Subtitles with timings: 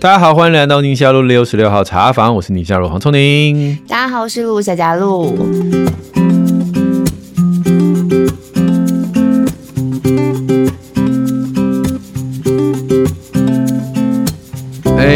[0.00, 3.76] 大家好，欢迎来到宁夏路六十六号茶房，我是宁夏路黄聪宁。
[3.86, 5.36] 大家好，我是陆小佳路。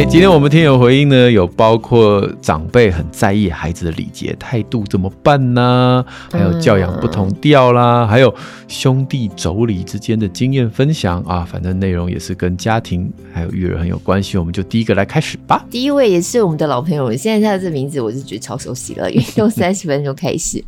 [0.05, 6.05] 哎，今天我们听友回应呢，有包括长辈很在意孩子的礼节态度怎么办呢？
[6.31, 8.35] 还有教养不同调啦，还有
[8.69, 14.37] 兄弟妯娌之间的经验分享啊，反正内容也是跟家庭还有育儿很有关系。
[14.37, 15.65] 我们就第一个来开始吧。
[15.71, 20.63] 第一位也是我们的老朋友，现在他的这名字我是觉得超熟悉了，因为用三十分钟开始。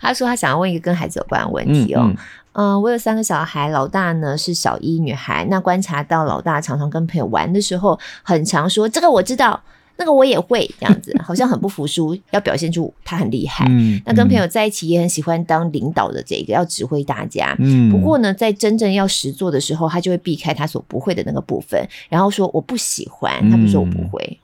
[0.00, 2.02] 他说他想要问一个跟孩子有关的问题哦。
[2.04, 2.16] 嗯嗯
[2.60, 5.46] 嗯、我有三个小孩，老大呢是小一女孩。
[5.48, 9.60] 那观察到老大常常跟朋友玩的时候，很常说这个我知道。
[9.98, 13.66] 那个我也会这样子， 好像很不服输，要表现出他很厉害。
[13.68, 17.54] 嗯，那跟朋友在一起也很喜欢当领导的这个，要指挥大家。
[17.58, 23.50] 嗯，不过呢，在真正要实做的时候，他就会避开他所不会的那个部分，然后说我不喜欢。
[23.50, 24.38] 他不说我不会。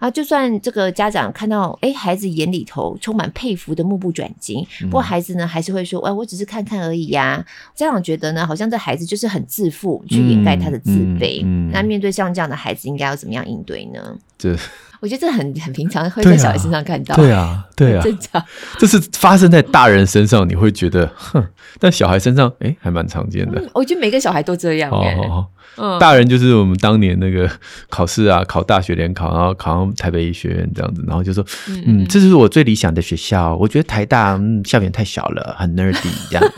[0.00, 7.44] 啊，就算这个家长看到哎，孩子眼里头充满佩服的目不转睛，不过孩子呢还是会说，哎，我只是看看而已呀。
[7.76, 11.42] 家长觉得呢，好像这孩子就是很自负，去掩盖他的自卑。
[11.44, 11.70] 嗯。
[11.70, 14.16] 那面对像这样的孩子，应该要怎么样应对呢？
[14.40, 14.56] 这。
[15.00, 17.16] 我觉得这很很平常， 会在小孩身上看到。
[17.16, 18.44] 对啊，对啊， 正常。
[18.78, 21.42] 这是发生在大人身上，你会觉得哼，
[21.78, 23.58] 但小孩身上，哎，还蛮常见的。
[23.58, 24.90] 嗯，我觉得每个小孩都这样。
[24.90, 25.46] 哦，
[25.76, 27.50] 哦，大人就是我们当年那个
[27.88, 33.56] 考试啊，考大学联考，然后考上台北医学院这样子，然后就说，嗯，嗯，这是我最理想的学校。
[33.56, 36.52] 我觉得台大，嗯，校园太小了，很 nerdy 这样。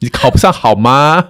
[0.00, 1.24] 你考不上好吗？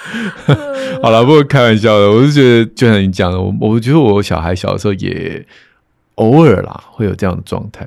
[1.02, 5.46] 好了，不过开玩笑的，我是觉得就像你讲的，我我觉得我小孩小的时候也
[6.16, 7.86] 偶尔啦会有这样的状态，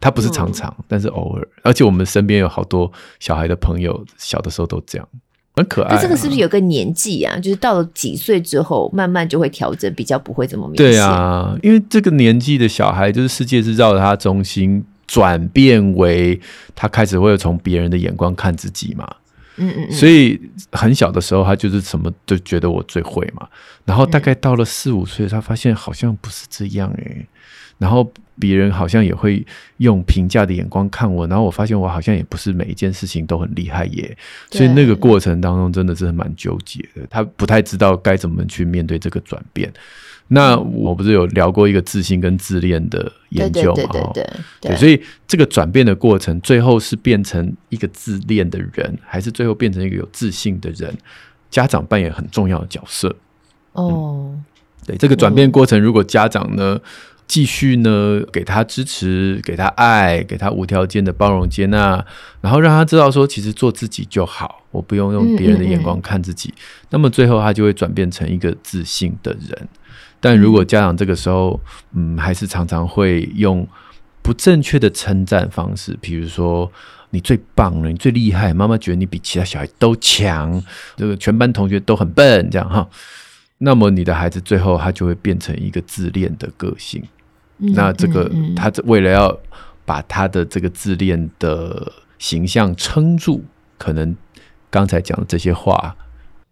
[0.00, 5.08] 他不是常常，嗯、但是偶尔，而且我们身边有好多小孩的朋友，小的时候都这样，
[5.56, 5.94] 很可爱、啊。
[5.96, 7.36] 那这个是不是有个年纪啊？
[7.38, 10.86] 就是到了几岁之后，慢慢就会调整，比较不会这么明显。
[10.86, 16.40] 对啊，因为这个年纪的小孩，就是世界是绕着他中心转变为
[16.74, 19.08] 他开始会从别人的眼光看自己嘛。
[19.58, 20.40] 嗯嗯，所以
[20.72, 23.48] 很小的时候，他就是什么都觉得我最会嘛。
[23.84, 27.26] 然后大概到了四五岁，他发现好像不是这样诶。
[27.78, 31.26] 然后别人好像也会用评价的眼光看我。
[31.28, 34.16] 然后我发现我好像也不是每一件事情都很厉害耶。
[34.50, 37.06] 所以那个过程当中真的是蛮纠结的。
[37.08, 39.72] 他不太知道该怎么去面对这个转变。
[40.28, 43.74] 那我不是有聊过一个自信跟自恋的研究嘛？
[43.74, 44.24] 对对对对，
[44.60, 50.94] 对，对，所以这个转变的过程，最后是变成一个自恋的人，还是最后变成一个有自信的人？
[51.50, 53.08] 家长扮演很重要的角色。
[53.72, 54.44] 哦，嗯、
[54.86, 56.78] 对，这个转变过程，如果家长呢
[57.26, 62.04] 继续呢给他支持，给他爱，给他无条件的包容接纳，
[62.42, 66.50] 然后让他知道说，其实做自己就好，我不用用别人的眼光看自己。
[66.50, 69.68] 嗯嗯嗯，那么最后他就会转变成一个自信的人。
[70.20, 71.60] 但如果家长这个时候，
[71.92, 73.66] 嗯，还是常常会用
[74.22, 76.70] 不正确的称赞方式，比如说
[77.10, 80.60] 你最棒了，你最厉害，妈妈觉得你比其他小孩都强，
[80.96, 82.88] 这个全班同学都很笨，这样哈，
[83.58, 87.02] 那么你的孩子最后他就会变成一个自恋的个性。
[87.56, 89.38] 那这个他为了要
[89.84, 93.44] 把他的这个自恋的形象撑住，
[93.78, 94.16] 可能
[94.68, 95.96] 刚才讲的这些话。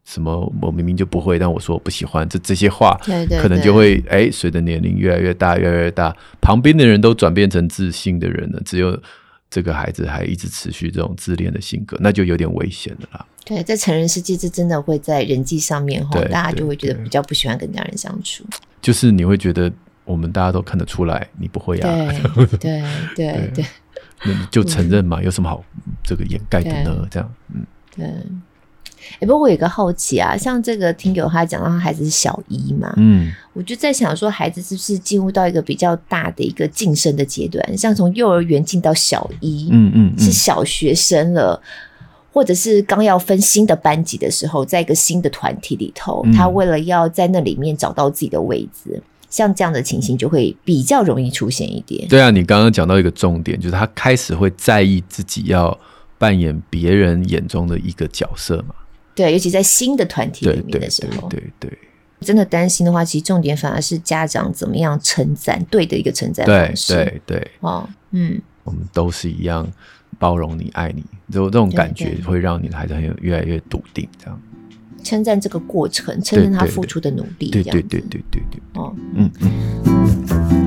[0.06, 0.52] 什么？
[0.62, 2.96] 我明明就不会，但我说我不喜欢这这些话，
[3.40, 8.96] 可能就会哎，随着年龄越来越大，越来越大，旁边的人都转变成自信的人了，只有
[9.50, 13.26] 这个孩子还一直持续这种自恋的性格，那就有点危险了啦。
[13.44, 18.44] 对，在成人世界，这真的会在人际上面哈，大家就会觉得比较不喜欢跟家人相处。
[18.80, 19.70] 就是你会觉得
[20.04, 21.90] 我们大家都看得出来你不会啊，
[22.36, 22.82] 对对
[23.16, 23.64] 对 对，
[24.24, 25.64] 那你就承认嘛，有什么好
[26.04, 27.08] 这个掩盖的呢？
[27.10, 27.66] 这样，嗯，
[27.96, 28.06] 对。
[29.14, 41.60] 哎、欸，不过我有个好奇啊，像这个听友他讲到他孩子是小一嘛，嗯，我就在想说，孩子是不是进入到一个比较大的一个晋升的阶段，像从幼儿园进到小一，嗯嗯，嗯，是小学生了，
[42.32, 52.06] 或者是刚要分新的班级的时候，在一个新的团体里头，他为了要在那里面找到自己的位置，像这样的情形就会比较容易出现一点。
[52.08, 55.78] 对啊，你刚刚讲到一个重点，就是他开始会在意自己要
[56.18, 58.74] 扮演别人眼中的一个角色嘛。
[59.16, 61.78] 对，尤其在新的团体里面的时候，对对，对，对，
[62.20, 66.94] 真的担心的话，其实重点反而是家长怎么样称赞，对的一个称赞方式。
[66.94, 69.66] 对对对，哦，嗯，我们都是一样
[70.18, 71.02] 包容你、爱你，
[71.32, 74.40] 就这种感觉会让你的孩子很有越来越笃定，这样。
[75.02, 80.65] 称赞这个过程，称赞他付出的努力，对对对对对对对，哦，嗯嗯。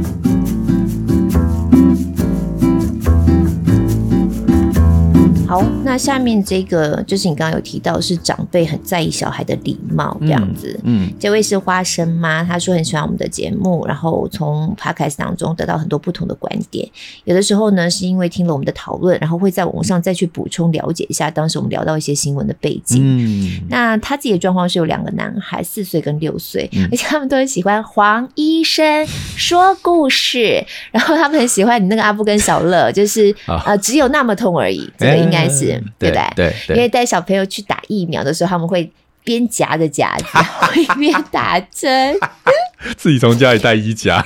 [5.50, 10.80] 好，那下面这个就是你刚刚有提到，是长辈很在意小孩的礼貌这样子。
[10.84, 16.88] 嗯，嗯，这位是花生妈，她说很喜欢我们的节目，然后从 Podcast 当中得到很多不同的观点。
[17.24, 23.02] 有的时候呢，是因为听了我们的讨论，然后会在网上再去补充了解一下当时我们聊到一些新闻的背景。
[23.04, 29.04] 嗯，那他自己的状况是有两个男孩，四岁跟六岁，嗯，而且他们都很喜欢黄医生
[29.36, 35.39] 说故事，然后他们很喜欢你那个阿布跟小乐，就是、哦、呃只有那么痛而已，这个应该。
[35.42, 36.24] 开始，对不对？
[36.36, 38.92] 对，对，因为带小朋友去打疫苗的时候，他们会
[39.24, 40.26] 边夹着夹子，
[40.80, 42.16] 一边打针。
[42.96, 44.24] 自己从家里带衣夹，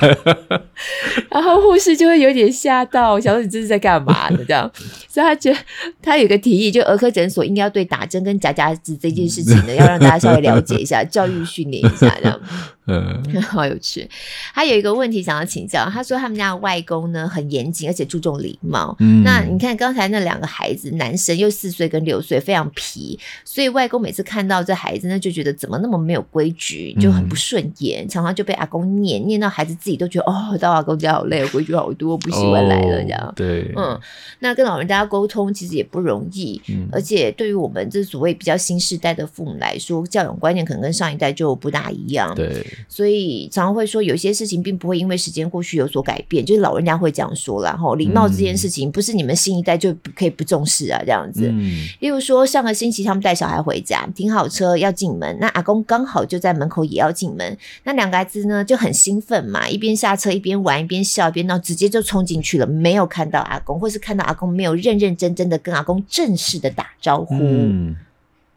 [1.31, 4.71] 然后护士就会有点吓到，想说你这是在干嘛的这样，
[5.09, 5.57] 所以他觉得
[6.03, 12.39] 他有个提议，就儿科诊所应该要对打针跟夹夹子这件事情呢，要让大家稍微了解一下，教育训练一下这样。
[12.85, 14.09] 嗯， 好有趣。
[14.53, 18.95] 他有一个问题想要请教，他说他们家的外公呢很严谨，而且注重礼貌。
[18.99, 33.21] 嗯，那你看刚才那两个孩子，男生又四岁跟六岁，非常皮，所以外公每次看到这孩子呢，就觉得怎么那么没有规矩，就很不顺眼，常常就被阿公念念到孩子自己都觉得哦，到阿公家好累，规矩好多，不喜欢来了这样。
[33.25, 33.97] 哦、对，嗯，
[34.39, 42.35] 那跟老人家沟通其实也不容易，嗯、而且对于我们这所谓比较新时代的父母来说，教养观念可能跟上一代就不大一样。
[42.35, 42.65] 对。
[42.87, 47.71] 所以常常会说，有些事情并不会因为时间过去有所改变，就是老人家会这样说啦。
[47.71, 51.49] 然后礼貌这件事情，不是你们新一代就可以不重视啊，这样子。
[51.51, 51.87] 嗯。
[51.99, 67.35] 例如说，上个星期他们带小孩回家，停好车要进门，那阿公刚好就在门口也要进门，那两个孩子呢就很兴奋嘛，一边下车一边玩一边笑一边闹，直接就冲进去了，没有看到阿公，或是看到阿公没有认认真真的跟阿公正式的打招呼。
[67.39, 67.95] 嗯。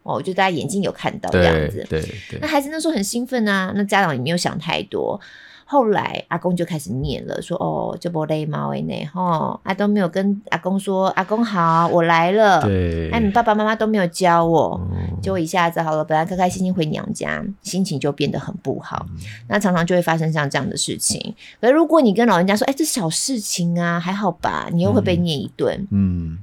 [0.06, 2.38] 哦，就大家眼睛有看到这样子，对对，对。
[2.40, 5.20] 那孩子那时候很兴奋啊，那家长也没有想太多。
[5.68, 12.62] 后来阿公就开始念了，说：“哦，这不礼貌诶呢，哈，阿都没有跟阿公说，阿公好，我来了。
[12.62, 19.04] 对，哎，你爸爸妈妈都没有教我，嗯、就一下子好了，本来开开心心回娘家，心情就变得很不好。
[19.10, 19.16] 嗯、
[19.48, 21.34] 那常常就会发生像这样的事情。
[21.60, 25.84] 可是如果你跟老人家说，哎，这小事情啊，还好吧，你又会被念一顿。
[25.90, 26.38] 嗯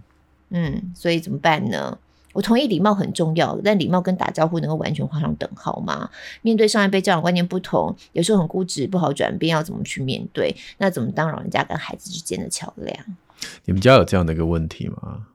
[0.50, 1.98] 嗯，所以怎么办呢？”
[2.34, 6.10] 我同意礼貌很重要，但礼貌跟打招呼能够完全画上等号吗？
[6.42, 10.56] 面对上一辈教养观念不同，有时候很固执，不好转变，要怎么去面对？
[10.80, 12.98] 那怎么当老人家跟孩子之间的桥梁？
[13.66, 15.28] 你们家有这样的一个问题吗？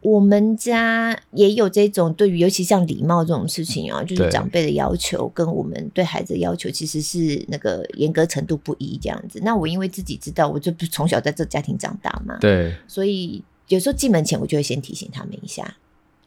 [0.00, 9.38] 我们家也有这种对于，尤其像礼貌这种事情啊，就是长辈的要求跟我们对孩子的要求其实是那个严格程度不一这样子。
[9.44, 13.44] 那我因为自己知道，我就不从小在这家庭长大嘛，对，所以。
[13.72, 15.74] 有时候进门前我就会先提醒他们一下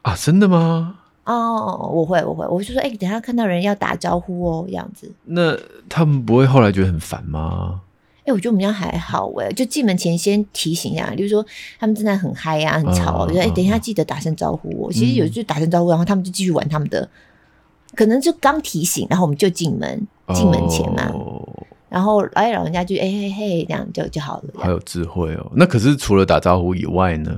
[0.02, 0.98] 啊，真的吗？
[1.26, 5.12] 哦，我会，我会，我就说，哎、欸，等下看到人要打招呼哦，这样子。
[5.26, 5.56] 那
[5.88, 7.82] 他们不会后来觉得很烦吗？
[8.20, 11.46] 哎、欸，我觉得我们家还好哎，就进门前先提醒一下，比如说
[11.80, 14.92] 他们正在很嗨呀、啊，很吵，我觉得哎，等一下记得打声招呼哦。
[14.92, 17.10] 其实有就打声招呼，然后他们就继续玩他们的，嗯、
[17.96, 21.12] 可能就刚提醒，然后我们就进门，进门前嘛。
[21.14, 21.35] 哦
[21.90, 24.50] 然后哎，老人家就哎嘿嘿，这样就就好了。
[24.56, 25.52] 好有智慧哦。
[25.56, 27.32] 那可是除了打招呼以外呢？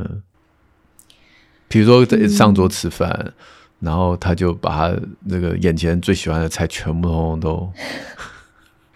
[1.68, 3.34] 比如说在上桌吃饭，嗯、
[3.82, 7.74] 然后他就把他那个眼前最喜欢的菜全部通通都。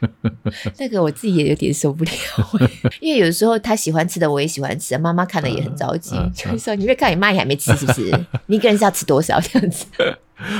[0.80, 2.12] 那个我自己也有点受不了，
[3.00, 8.12] 因为有时候他喜欢吃的我也喜欢吃，妈妈看了也很着急，嗯嗯、就说你别看你妈也还没吃是不是？
[8.48, 9.85] 你一个人是要吃多少这样子？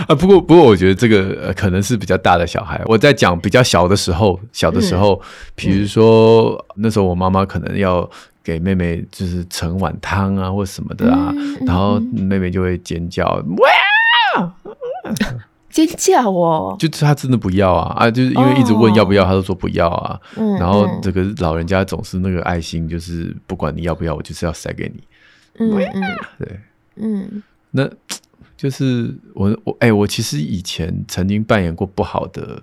[0.08, 2.80] 啊，不过不过，我觉得这个、呃、可能是比较大的小孩。
[2.86, 5.20] 我在讲比较小的时候，小的时候，
[5.56, 8.08] 比、嗯、如说、嗯、那时候我妈妈可能要
[8.44, 14.54] 给妹妹就是盛碗汤啊，或什么的啊，嗯、然后妹妹就会尖叫，哇、
[15.04, 15.16] 嗯，
[15.72, 20.20] 尖叫哦，就他真的不要啊啊，就是因为一直问要不要，她、哦、都说不要啊。
[20.36, 25.04] 嗯、然后这个老人家总是那个爱心，就是不管你要不要，我就是要塞给你。
[25.58, 26.02] 嗯嗯，
[26.38, 26.60] 对，
[26.96, 27.90] 嗯，那。
[28.58, 32.62] 就是我我哎、欸，我其实以前曾经扮演过不好的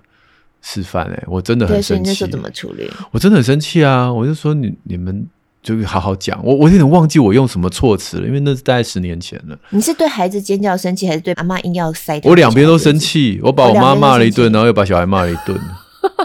[0.61, 2.09] 示范哎，我真的很生气。
[2.09, 2.89] 那时候怎么处理？
[3.11, 4.09] 我真的很生气啊！
[4.09, 5.27] 我就说你你们
[5.61, 6.39] 就好好讲。
[6.43, 9.57] 我我有点忘记我用什么措辞了，因为那是大概十年前了。
[9.69, 12.19] 你是对孩子尖叫生气，还是对阿妈硬要塞？
[12.23, 15.59] 我两边都生气，我把我妈骂了一顿，然后又把小孩骂了一顿，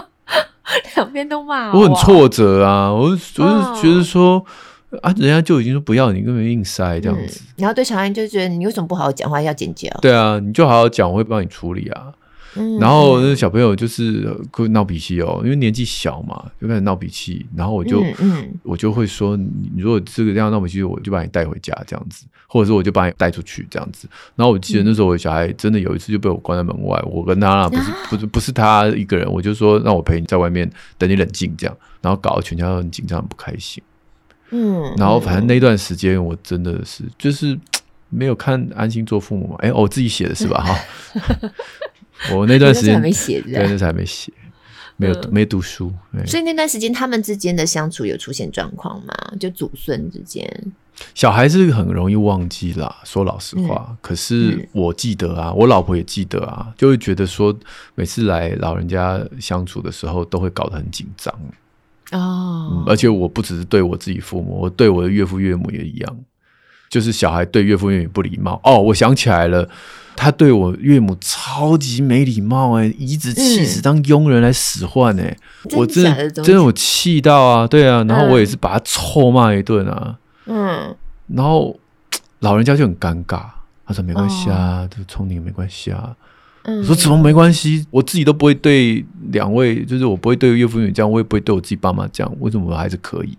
[0.95, 1.73] 两边都骂。
[1.73, 2.91] 我很挫折啊！
[2.91, 3.33] 我我是
[3.81, 4.37] 觉得说。
[4.37, 4.45] 哦
[5.01, 7.41] 啊，人家就已经说不要你，根本硬塞这样子。
[7.41, 9.89] 嗯、然后对小孩就觉得你为什么不好好讲话，要尖叫？
[10.01, 12.13] 对啊，你就好好讲，我会帮你处理啊。
[12.55, 17.45] 嗯、然后那小朋友就是会闹脾气哦，因为年纪小嘛，就开始闹脾气。
[17.55, 24.07] 然后我就、嗯嗯、我就会说，你如果这个这样闹脾气，我就把你带回家这样子，或者是我就把你带出去这样子。
[24.35, 33.83] 然后我记得那时候我小孩真的有一次就被我关在门外，我跟他不是、啊、不是不是他一个人，我就说让我陪你在外面等你冷静这样，然后搞得全家都很紧张很不开心。
[34.51, 37.59] 嗯，然后反正那段时间我真的是就是
[38.09, 40.61] 没有看《安心做父母》嘛，哎，我自己写的是吧？
[40.63, 40.79] 哈，
[42.33, 44.31] 我那段时间还没写，对，那时候还没写，
[44.97, 45.93] 没有、嗯、没读书，
[46.25, 49.13] 所以那段时间他们之间的相处有出现状况吗？
[49.39, 50.49] 就祖孙之间。
[51.13, 53.87] 小孩是很容易忘记啦，说老实话。
[53.89, 57.53] 嗯、可是我记得啊，我老婆也记得啊，就会觉得说，
[57.95, 61.33] 每次来老人家相处的时候，都会搞得很紧张
[62.13, 62.83] 哦、嗯。
[62.87, 66.17] 而且我不只是对我自己父母，我对我的岳父岳母也一样。
[66.89, 69.67] 就是小孩对岳父岳母不礼貌哦，我想起来了，
[70.15, 80.17] 他对我岳母超级没礼貌哎，颐指气使当佣人来使唤哎，嗯、我真的真的我气到啊，对啊，然后我也是把他臭骂一顿啊。
[80.45, 80.95] 嗯，
[81.27, 81.77] 然后
[82.39, 83.41] 老人家就很尴尬，
[83.85, 86.15] 他说没关系啊，这个聪明没关系啊。
[86.63, 87.85] 嗯，我说怎么没关系？
[87.91, 93.37] 我自己都不会对两位，就是我不会对岳父岳母这样，我也不会对我自己爸妈这样，为什么我还是可以？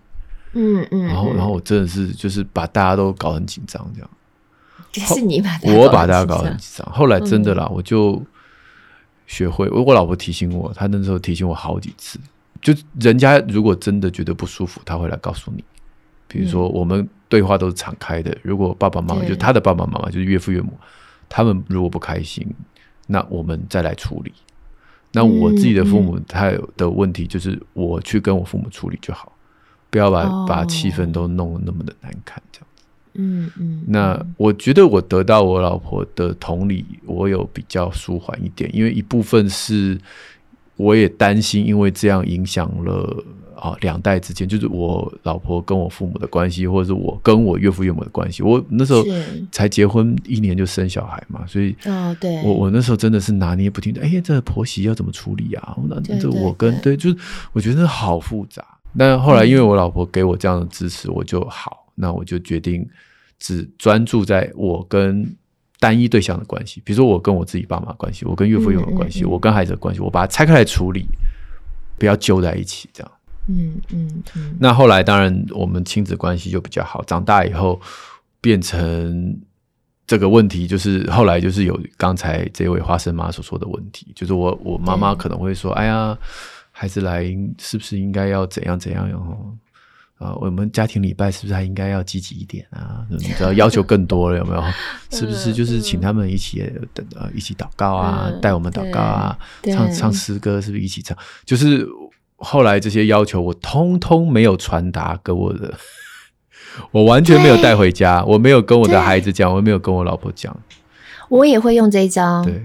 [0.57, 1.03] 嗯嗯。
[1.05, 4.09] 然后，然后我真的是就是把大家都搞 很紧张，这样。
[4.91, 6.91] 就是你把我把大家搞很紧张。
[6.91, 8.21] 后来真的啦，我就
[9.27, 12.19] 学会，我我老婆提醒我，她那时候提醒我好几次，
[12.61, 15.63] 就人家如果真的觉得不舒服，他会来告诉你。
[16.27, 18.35] 比如说，我们对话都是敞开的。
[18.41, 20.71] 如果爸爸妈妈，就他的爸爸妈妈，就是岳父岳母，
[21.29, 22.45] 他们如果不开心，
[23.05, 24.33] 那我们再来处理。
[25.13, 29.31] 那我自己的父母，他有的问题就是我去跟我父母处理就好，
[29.89, 32.83] 不要把把气氛都弄得那么的难看，这样子。
[33.13, 33.83] 嗯嗯。
[33.87, 39.99] 那我觉得我得到我老婆的同理，我有比较舒缓一点，因为一部分是
[40.75, 43.23] 我也担心，因为这样影响了。
[43.59, 48.43] 啊，两代之间就是我老婆跟我父母的关系，或者是我跟我岳父岳母的关系。
[48.43, 49.03] 我那时候
[49.51, 54.01] 才结婚一年就生小孩嘛，所以哦，对，我我那时候真的是拿捏不定的。
[54.03, 55.75] 哎呀，这婆媳要怎么处理啊？
[55.89, 57.17] 那这我跟对，对，就是
[57.51, 58.63] 我觉得好复杂。
[58.97, 62.87] 但后来因为我老婆给我这样的支持，我就好，那我就决定
[63.39, 65.35] 只专注在我跟
[65.79, 71.05] 单一对象的关系，比如说我跟我自己爸妈关系，我跟岳父岳母关系，嗯嗯嗯，我跟孩子的关系，我把它拆开来处理，
[71.99, 73.11] 不要揪在一起，这样。
[73.49, 77.01] 嗯嗯嗯，那后来当然我们亲子关系就比较好。
[77.03, 77.79] 长大以后
[78.41, 79.39] 变成
[80.05, 86.17] 这个问题，就是后来就是有刚才这位花生妈所说的问题，就是我我妈妈可能会说：“哎呀，
[86.77, 87.25] 孩子来
[87.59, 89.09] 是不是应该要怎样怎样？
[89.09, 89.51] 然后
[90.19, 93.05] 啊，我们家庭礼拜是不是还应该要积极一点啊？
[93.09, 94.63] 你知道要求更多了有没有？
[95.09, 101.17] 是不是就是请他们一起等呃一起祷告啊，带我们祷告啊，唱唱诗歌是不是一起唱？
[101.45, 101.87] 就是。
[102.39, 105.73] 后来这些要求我通通没有传达给我的，
[106.93, 110.55] 我完全没有带回家，我没有跟我的孩子讲，我没有跟我老婆讲。
[111.29, 112.63] 我也会用这一招，对，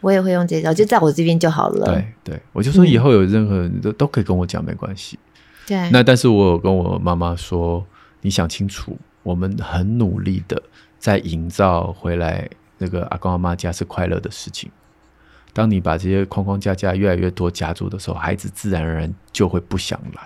[0.00, 1.86] 我也会用这一招，就在我这边就好了。
[1.86, 5.18] 对对，我就说以后有任何人都、嗯、都可以跟我讲，没关系。
[5.66, 7.84] 对，那但是我有跟我妈妈说，
[8.22, 10.60] 你想清楚，我们很努力的
[10.98, 14.70] 在营造回来那个阿公阿妈家是快乐的事情。
[15.52, 20.22] 当你把这些框框架架越来越多夹住的时候，孩子自然而然就会不想来。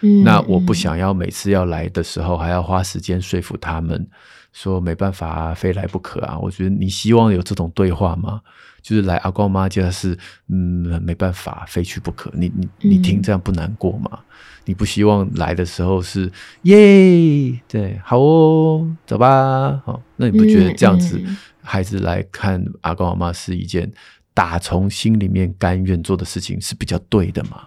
[0.00, 4.06] 嗯，那我不想要每次要来的时候还要花时间说服他们，
[4.52, 6.38] 说没办法啊，非来不可啊。
[6.38, 8.40] 我觉得你希望有这种对话吗？
[8.86, 10.16] 就是来阿公妈家是，
[10.46, 12.30] 嗯，没办法，非去不可。
[12.34, 14.08] 你你你听这样不难过吗？
[14.12, 14.22] 嗯，
[14.66, 16.30] 你不希望来的时候是
[16.62, 20.00] 耶，对，好哦，走吧，好。
[20.14, 21.20] 那你不觉得这样子
[21.62, 23.92] 孩子来看阿公阿妈是一件？
[24.32, 27.66] 打从心里面甘愿做的事情是比较对的吗？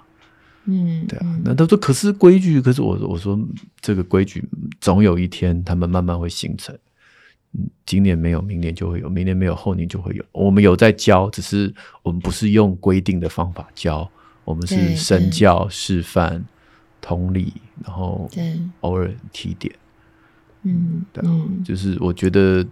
[0.64, 1.40] 嗯，对啊。
[1.44, 3.38] 那他说可是规矩，可是我我说
[3.82, 4.48] 这个规矩
[4.80, 6.74] 总有一天他们慢慢会形成。
[7.54, 10.24] 嗯，今年没有，明年就会有；明年没有，后年就会有。
[10.32, 14.10] 我们有在教，只是我们不是用规定的方法教，
[14.46, 16.46] 我们是身教、示范、
[17.02, 17.54] 同理，
[17.84, 18.30] 然后
[18.82, 19.74] 偶尔提点。
[20.64, 21.32] 嗯，对啊，
[21.66, 22.66] 就是我觉得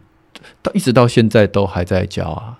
[0.62, 2.60] 到一直到现在都还在教啊。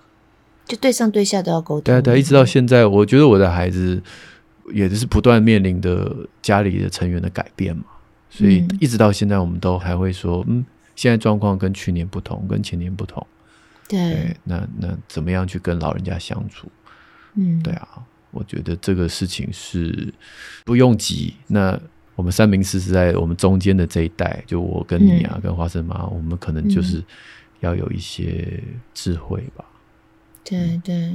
[0.66, 1.84] 就对上对下都要沟通。
[1.84, 4.02] 对啊，对，一直到现在，我觉得我的孩子
[4.74, 7.84] 也是不断面临的家里的成员的改变嘛，
[8.30, 10.66] 所以一直到现在，我们都还会说，嗯，
[10.98, 13.26] 现在状况跟去年不同，跟前年不同。
[13.88, 16.70] 对，对，那那怎么样去跟老人家相处？
[17.36, 20.14] 嗯，对啊，我觉得这个事情是
[20.66, 21.36] 不用急。
[21.48, 21.80] 那
[22.16, 27.02] 我们三明治是在我们中间的这一代，就我跟你啊，嗯、跟花生妈，我们可能就是
[27.60, 28.62] 要有一些
[28.94, 29.64] 智慧吧。
[30.44, 31.14] 对对，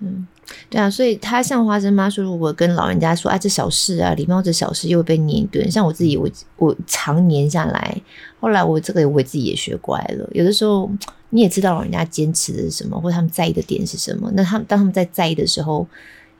[0.00, 0.26] 嗯，
[0.68, 5.70] 对啊，所以他像花生妈说，如果跟老人家说啊，这小事啊，礼貌这小事，又会被念一顿。
[5.70, 8.00] 像我自己，我我常年下来，
[8.40, 10.28] 后来我这个我自己也学乖了。
[10.32, 10.90] 有的时候
[11.30, 15.86] 你也知道老人家坚持的是什么，或他们在意的点是什么，那他们当他们在在意的时候，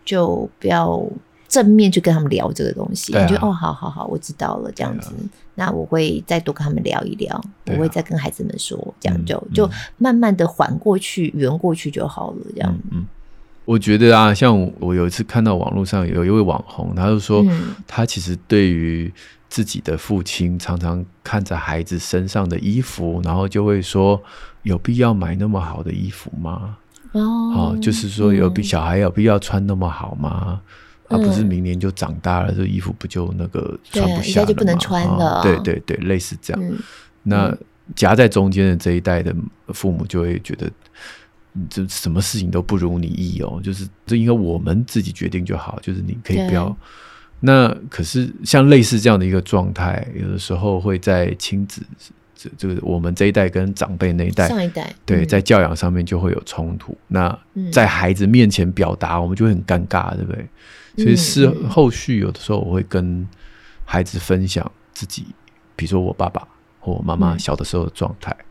[0.05, 1.01] 就不要
[1.53, 3.15] 正面去跟他们聊这个东西。
[3.15, 5.21] 啊、你觉得哦，好好好，我知道了，这样子，啊、
[5.57, 12.73] 那我会再多跟他们聊一聊，啊、我会再跟孩子们说，这样就、嗯、就慢慢的缓过去、圆过去就好了，这样。
[12.91, 13.01] 嗯。
[13.01, 13.07] 嗯
[13.65, 17.45] 我觉得啊，像我有一次看到网络上有一位网红，他就说，
[17.87, 19.13] 他其实对于
[19.49, 24.21] 自己的父亲，常常看着孩子身上的衣服，然后就会说，
[24.65, 26.77] 有必要买那么好的衣服吗？
[27.13, 30.61] 哦，哦，就是说有必小孩有必要穿那么好吗？
[31.09, 34.53] 而、嗯啊、不是明年就长大了，这衣服不就那个穿不下了吗？
[34.53, 35.41] 就不能穿了。
[35.41, 36.63] 哦、对对对，类似这样。
[36.63, 36.79] 嗯、
[37.23, 37.57] 那
[37.95, 39.35] 夹在中间的这一代的
[39.69, 40.71] 父母就会觉得。
[41.69, 46.75] 这什么事情都不如你意哦，就是这应该我们自己决定就好，就是你可以不要。
[47.41, 51.83] 那可是像类似这样的一个状态，有的时候会在亲子
[52.35, 56.97] 这这个我们这一代跟长辈那一代上一代对、嗯、在教养上面就会有冲突。
[57.07, 57.39] 那
[57.71, 60.49] 在孩子面前表达，我们就会很尴尬，对不对？
[60.97, 63.29] 所以是后续有的时候我会跟
[63.85, 65.27] 孩子分享自己，
[65.77, 66.47] 比如说我爸爸
[66.81, 68.31] 或我妈妈小的时候的状态。
[68.39, 68.47] 嗯。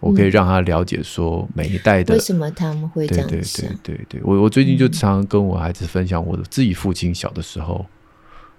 [0.00, 3.34] 我可以让他了解说每一代的、嗯、为什么他们会这样子。
[3.34, 7.84] 对对对对对，我我最近就常常跟我孩子分享我自己父亲小的时候，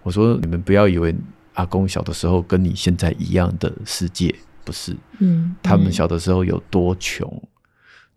[0.04, 1.16] 我说你们不要以为
[1.56, 7.28] 阿公小的时候跟你现在一样的世界，不是，嗯，他们小的时候有多穷，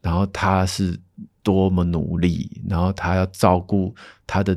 [0.02, 0.94] 然后他是
[1.42, 3.94] 多么努力，然后他要照顾
[4.26, 4.54] 他的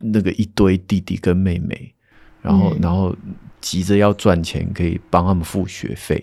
[0.00, 1.94] 那个一堆弟弟跟妹妹，
[2.42, 3.14] 然后然后
[3.60, 6.22] 急着要赚钱可以帮他们付学费。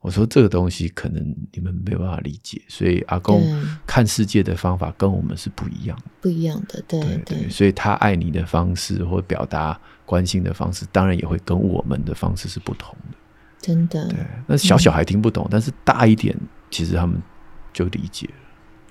[0.00, 3.42] 我说这个东西可能你们没有办法理解，所以阿公
[3.84, 13.16] 看世界的方法跟我们是不一样，不一样的，对对，对，所以他爱你的方式或表达关心的方式，当然也会跟我们的方式是不同的，
[13.60, 14.06] 真的。
[14.08, 16.36] 对，那小小孩听不懂，嗯、但是大一点，
[16.70, 17.20] 其实他们
[17.72, 18.45] 就理解了。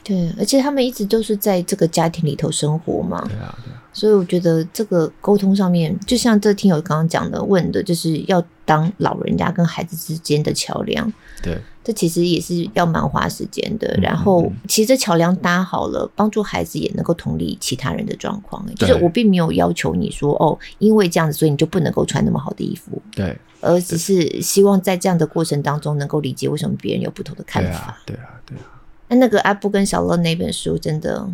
[0.06, 3.20] 对，而且他们一直都是在这个家庭里头生活嘛。
[3.28, 3.82] 对啊，对啊。
[3.92, 11.12] 所以我觉得这个沟通上面，就像这听友刚刚讲的问的，就是要当老人家跟孩子之间的桥梁。
[11.42, 13.98] 对，这其实也是要蛮花时间的。
[14.02, 18.64] 然后，其实这桥梁搭好了，帮助孩子也能够同理其他人的状况。
[18.76, 23.02] 就是我并没有要求你说哦，因为这样子，所以你就不能够穿那么好的衣服。
[23.14, 27.98] 对，而只是希望在这样的过程当中，能够理解为什么别人有不同的看法。
[28.06, 28.62] 对啊，对啊，对啊。
[29.10, 31.28] 那那个阿布跟小乐那本书，真的，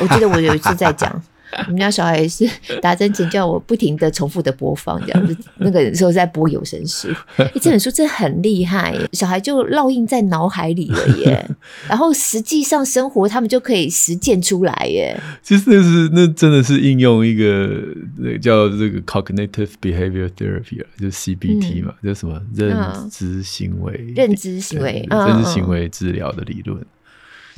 [0.00, 1.22] 我记得我有一次在讲。
[1.66, 2.46] 我们家小孩也是
[2.82, 11.50] 打针前叫我不停的重复的播放这样子，那个时候在播有声书，欸， 这本书真的很厉害，小孩就烙印在脑海里了耶。
[11.88, 15.18] 然后实际上生活他们就可以实践出来耶。
[15.42, 17.82] 其实那是那真的是应用一个
[18.18, 22.76] 那个叫这个 cognitive behavior therapy 啊，就是 CBT 嘛，叫、嗯、什么认
[23.10, 26.84] 知行为认知行为认知行为治疗的理论。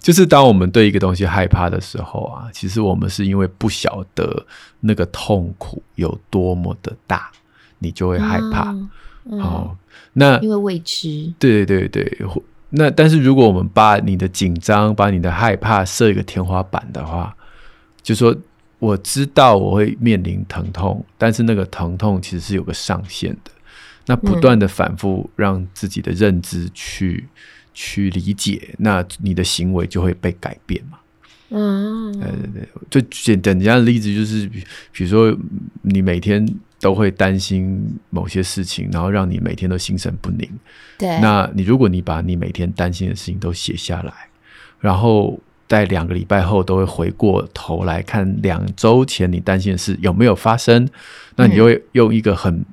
[0.00, 4.46] 就是当我们对一个东西害怕的时候啊，其实我们是因为不晓得
[4.80, 7.30] 那个痛苦有多么的大，
[7.78, 8.72] 你就会害怕。
[8.72, 8.88] 哦，
[9.24, 9.76] 嗯哦，
[10.14, 11.30] 那因为未知。
[11.38, 12.10] 对对对，
[12.70, 17.36] 那但是如果我们把你的紧张、把你的害怕设一个天花板的话，
[18.02, 18.34] 就说
[18.78, 23.50] 我知道我会面临疼痛，但是那个疼痛其实是有个上限的。
[24.06, 27.28] 那不断的反复让自己的认知去。
[27.72, 30.98] 去理解，那你的行为就会被改变嘛？
[31.50, 34.46] 嗯，对对对，最简单的例子就是，
[34.92, 35.36] 比如说
[35.82, 36.46] 你每天
[36.80, 40.48] 都会担心某些事情，然后让你每天都心神不宁。
[40.96, 44.12] 对，那你如果你把你每天担心的事情都写下来，
[44.78, 50.88] 然后在两个礼拜后都会回过头来看两周前你担心的事有没有发生，
[51.36, 52.64] 那你就会用一个很。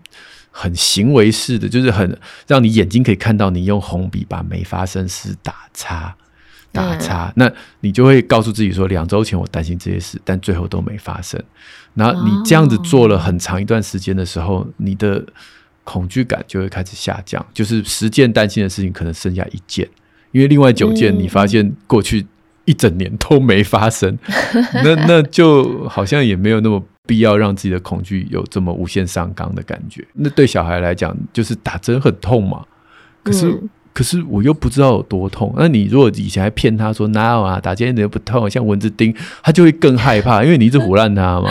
[0.60, 6.16] 很行为式的，就是很让你眼睛可以看到你用红笔把没发生事打叉，
[6.72, 11.40] 打叉，嗯、那你就会告诉自己说，两周前我担心这些事，但最后都没发生。
[11.94, 15.24] 然后你这样子做了很长一段时间的时候，哦、你的
[15.84, 19.88] 恐惧感就会开始下降，就是十件担心的事情可能剩下一件，
[20.32, 22.26] 因为另外九件你发现过去
[22.68, 24.16] 一整年都没发生，
[24.54, 26.86] 嗯、那那就好像也没有那么。
[27.08, 30.06] 必要让自己的恐惧有这么无限上纲的感觉？
[30.12, 32.62] 那对小孩来讲，就是打针很痛嘛。
[33.24, 35.52] 可是，嗯、可是我又不知道有多痛。
[35.58, 41.50] 那你如果以前还骗他说哪有啊，打针一点都不痛，像蚊子叮，他就会更害怕， 因为你一直唬烂他嘛。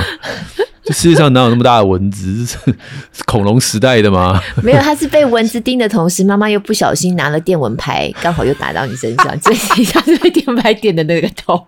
[0.84, 2.46] 这世界上哪有那么大的蚊子？
[2.46, 2.56] 是
[3.26, 4.40] 恐龙时代的吗？
[4.62, 11.60] 没有，他是被蚊子叮的同时，妈妈又不小心拿了电蚊拍，刚好又打到你身上，所以他是被电蚊拍电的那个痛。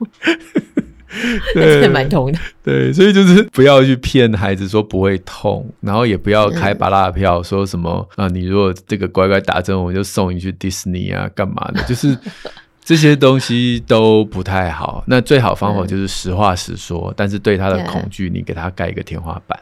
[1.55, 2.38] 对，蛮痛的。
[2.62, 11.83] 对，所以就是不要去骗孩子说不会痛，然后也不要开巴拉票说什么啊，你如果这个乖乖打针，我就送你去迪士尼啊，干嘛的？
[11.85, 12.16] 就是
[12.85, 15.05] 这些东西都不太好。
[15.07, 19.59] 那最好方法就是实话实说，嗯、但是对他的恐惧，你给他盖一个天花板。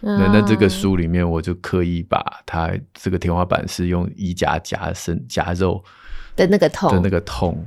[0.00, 5.82] 那那这个书里面，我就刻意把它这个天花板是用衣夹夹身夹肉
[6.36, 7.66] 的那个痛的那个痛。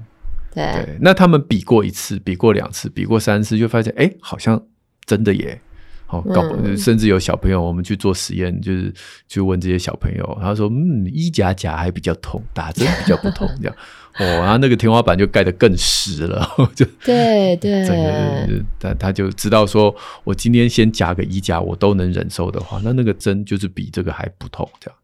[0.53, 4.61] 对，对，那他们比过一次，比过两次，比过三次，就发现哎，好像
[5.05, 5.59] 真的耶。
[6.07, 8.93] 哦，搞不，嗯、甚至有小朋友，我们去做实验，就是
[9.29, 13.75] 去问这些小朋友，他说：“嗯，一夹夹还比较痛，打针比较不痛。”这样
[14.19, 24.97] 哦，然后那个天花板就盖得更实了， 就对对，整个他他就知道说，我今天先夹个衣夹，我都能忍受的话，那那个针就是比这个还不痛，这样。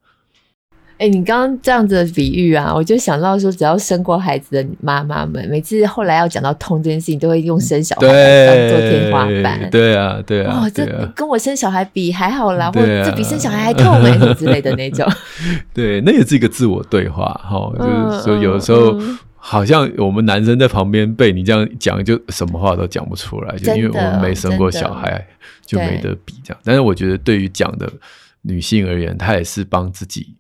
[0.98, 9.70] 哎、欸，你刚刚这样子的比喻啊，我就想到说，只要生过孩子的妈妈们，每次后来要讲到痛这件事情，都会用生小孩当做天花板。
[9.70, 10.64] 对啊，对啊。
[10.64, 10.84] 哦，这
[11.16, 15.08] 跟我生小孩比还好啦，啊、或者这比生小孩还痛哎、欸，之类的那种。
[15.72, 19.00] 对，那也是一个自我对话哈，就是说有的时候
[19.36, 25.24] 好像我们男生在旁边被你这样讲，就什么话都讲不出来，就因为我们没生过小孩，
[25.64, 26.60] 就没得比这样。
[26.64, 27.88] 但是我觉得对于讲的
[28.42, 30.34] 女性而言，她也是帮自己。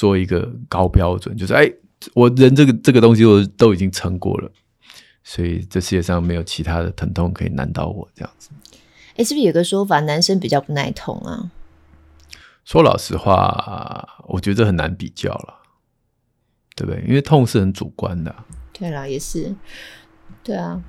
[0.00, 1.70] 做一个高标准，就是哎，
[2.14, 4.50] 我人这个这个东西我都已经撑过了，
[5.22, 8.48] 所以这世界上没有其他的疼痛可以难倒我这样子。
[9.16, 11.50] 哎，是不是有个说法，男生比较不耐痛啊？
[12.64, 15.60] 说老实话，我觉得很难比较了，
[16.74, 17.04] 对不对？
[17.06, 18.34] 因为痛是很主观的。
[18.72, 19.54] 对啦，也是，
[20.42, 20.82] 对啊。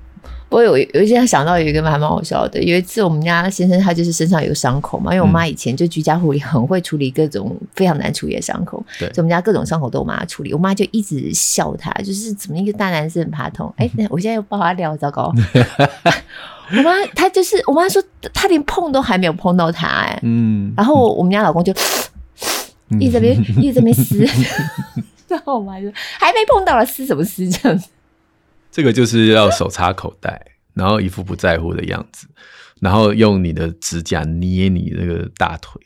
[0.48, 13.72] 不过有有一些想到有一个蛮蛮好笑的，有一次我们家先生他就是身上有个伤口嘛，因为我妈以前就居家护理很会处理各种非常难处理的伤口，对，所以我们家各种伤口都我妈处理，我妈就一直笑他，就是怎么一个大男生很怕痛？
[13.78, 15.32] 哎、欸，我现在又爆他料，糟糕！
[16.74, 18.02] 我妈她就是我妈说
[18.34, 21.72] 她连碰都还没有碰到他、欸，哎，嗯，然后我们家老公就
[23.00, 24.18] 一直在那边一直在那边撕，
[25.28, 27.88] 然后我妈就还没碰到了，撕什么撕这样子。
[28.72, 32.26] 这个就是要手插口袋，然后一副不在乎的样子，
[32.80, 35.80] 然后用你的指甲捏你那个大腿。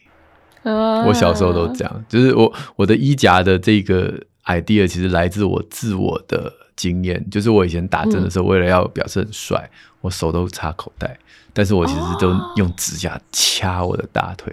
[1.06, 9.70] 我小时候都这样，就是我我的衣夹的这个 idea 其实来自我自我的经验，就是我以前打针的时候，为了要表示很帅，
[10.00, 11.16] 我手都插口袋，
[11.52, 14.52] 但是我其实都用指甲掐我的大腿。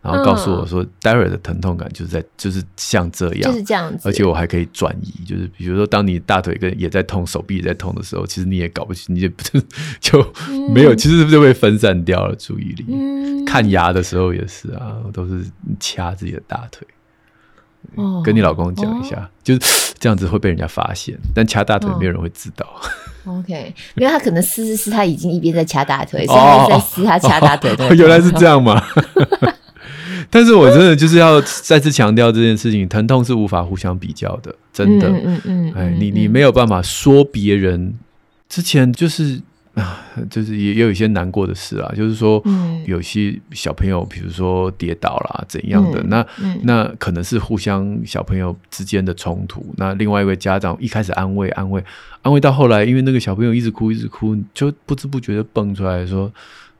[0.00, 4.08] 然后告诉我说，待会儿的疼痛感就是在，就是像这样，就是这样子。
[4.08, 9.28] 而且我还可以转移，就是比如说，当你大腿跟也在痛，手臂也在痛的时候，其实你也搞不清，你就
[10.00, 10.32] 就
[10.72, 12.86] 没有，其实就被分散掉了注意力。
[12.88, 15.44] 嗯、看牙的时候也是啊，都是
[15.80, 16.86] 掐自己的大腿。
[17.96, 22.66] 哦、跟你老公讲一下，哦、就是这样子会被人家发现，但掐大腿没有人会知道。
[23.24, 27.74] 哦、OK，因为他可能撕撕撕，他已经一边在掐大腿，所以他在撕他掐大腿。
[27.96, 28.80] 原来是这样吗？
[30.30, 35.08] 但是我真的就是要再次强调这件事情，疼痛是无法互相比较的，真的。
[35.08, 35.72] 嗯嗯嗯。
[35.74, 37.94] 哎，你你没有办法说别人
[38.48, 39.40] 之前就是
[39.74, 42.42] 啊，就是也也有一些难过的事啊，就是说，
[42.84, 46.26] 有些小朋友，比如说跌倒啦怎样的，那
[46.62, 49.64] 那可能是互相小朋友之间的冲突。
[49.76, 51.82] 那另外一位家长一开始安慰安慰
[52.22, 56.30] 安慰到后来，因为那个小朋友一直哭一直哭，就不知不觉的蹦出来说：“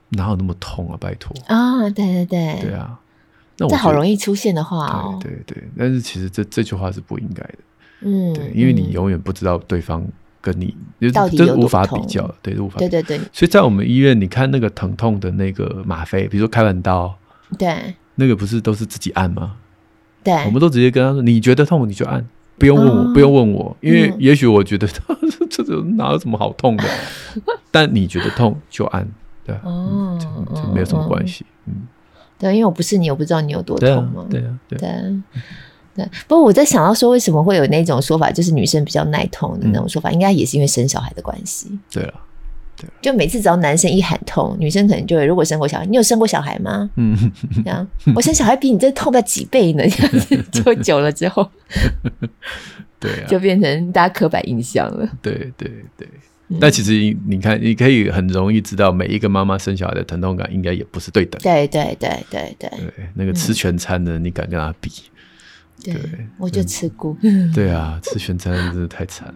[0.09, 0.97] 哪有那么痛啊？
[0.99, 2.99] 拜托。”啊，对对对，对啊。
[3.67, 7.57] 这好容易出现的话哦，对对对，但是其实这这句话是不应该的，
[8.01, 10.05] 嗯，对，因为你永远不知道对方
[10.39, 10.73] 跟你
[11.11, 13.19] 到底有无法比较，对，无法，对对对。
[13.33, 17.13] 所以在我们医院，你看那个疼痛的那个吗啡，比如说开完刀，
[17.57, 19.57] 对，那个不是都是自己按吗？
[20.23, 22.25] 对，我们都直接跟他说，你觉得痛你就按，
[22.57, 24.87] 不用问我，不用问我，因为也许我觉得
[25.49, 26.83] 这这哪有什么好痛的，
[27.71, 29.07] 但你觉得痛就按，
[29.45, 30.17] 对，哦，
[30.55, 31.87] 这没有什么关系，嗯。
[32.39, 34.25] 对，因为我不是你，我不知道你有多痛嘛。
[34.29, 34.81] 对啊，对啊，
[35.93, 36.09] 对，对。
[36.25, 41.67] 不过我在想到说，为什么会有那种说法，就是女生比较耐痛的那种说法，嗯、应该也是因为生小孩的关系。
[41.91, 42.13] 对了，
[42.77, 46.89] 对，就每次只要男生一喊痛，女生可能就会，如果生过小孩，你有生过小孩吗？
[46.95, 47.13] 嗯，
[47.55, 51.45] 这样，我生小孩比你这痛不了几倍呢，这样子就久了之后，
[52.97, 55.09] 对啊，就变成大家刻板印象了。
[55.21, 56.07] 对对对。
[56.59, 61.39] 但其实你看，你可以很容易知道，每一个妈妈生小孩的疼痛感应该也不是对等。
[61.41, 62.69] 对对对对对。
[62.69, 64.89] 对，那个吃全餐的，你敢跟他比？
[65.83, 65.95] 对，
[66.37, 67.15] 我就吃过。
[67.53, 69.33] 对啊，吃全餐真的太惨了。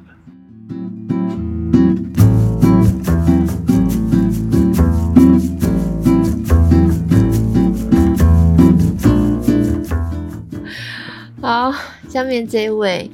[11.41, 11.73] 好，
[12.09, 13.11] 下面这一位。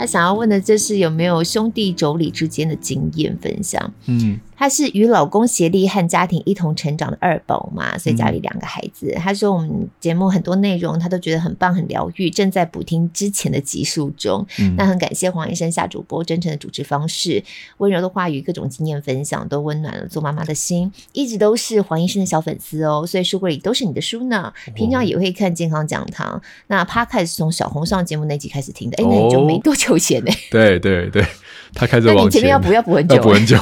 [0.00, 3.92] 他想要问的，就是有没有兄弟妯娌之间的经验分享？
[4.06, 9.10] 嗯，她是与老公协力和家庭一同成长的二宝嘛，所以家里两个孩子。
[9.16, 14.46] 她、嗯、说我们节目很多内容她都觉得很棒、很疗愈，正在补听之前的集数中。
[14.58, 17.42] 嗯、那很感谢黄医生夏主播真诚的主持方式、
[17.78, 20.92] 温柔的话语、各种经验分享，都温暖了做妈妈的心。
[21.12, 24.52] 一直都是黄医生的小粉丝哦，所以书柜里都是你的书呢。
[24.74, 26.32] 平常也会看健康讲堂。
[26.32, 30.30] 哦、那 Podcast 是从小红上节目那集开始听的，哎，那你就没多久前呢？
[30.50, 31.24] 对对对，
[31.72, 32.16] 他开始往前。
[32.16, 33.56] 那你前面要补要补很久，补很久。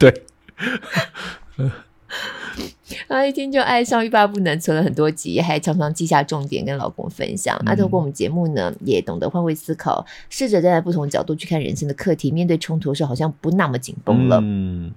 [0.00, 0.22] 对，
[3.06, 7.60] 他一听就爱上，欲罢不能，存了很多集，还常常记下重点跟老公分享。
[7.66, 14.40] 那、嗯啊、透过我们节目呢，也懂得换位思考，试着站在不同角度去看人生的课题，面对冲突的时候，好像不那么紧绷了。
[14.42, 14.90] 嗯，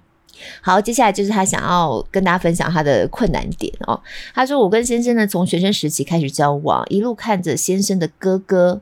[0.61, 4.01] 好，接下来就是他想要跟大家分享他的困难点哦。
[4.33, 8.81] 他说：“我跟先生呢，从学生时期开始交往，一路看着先生的哥哥。”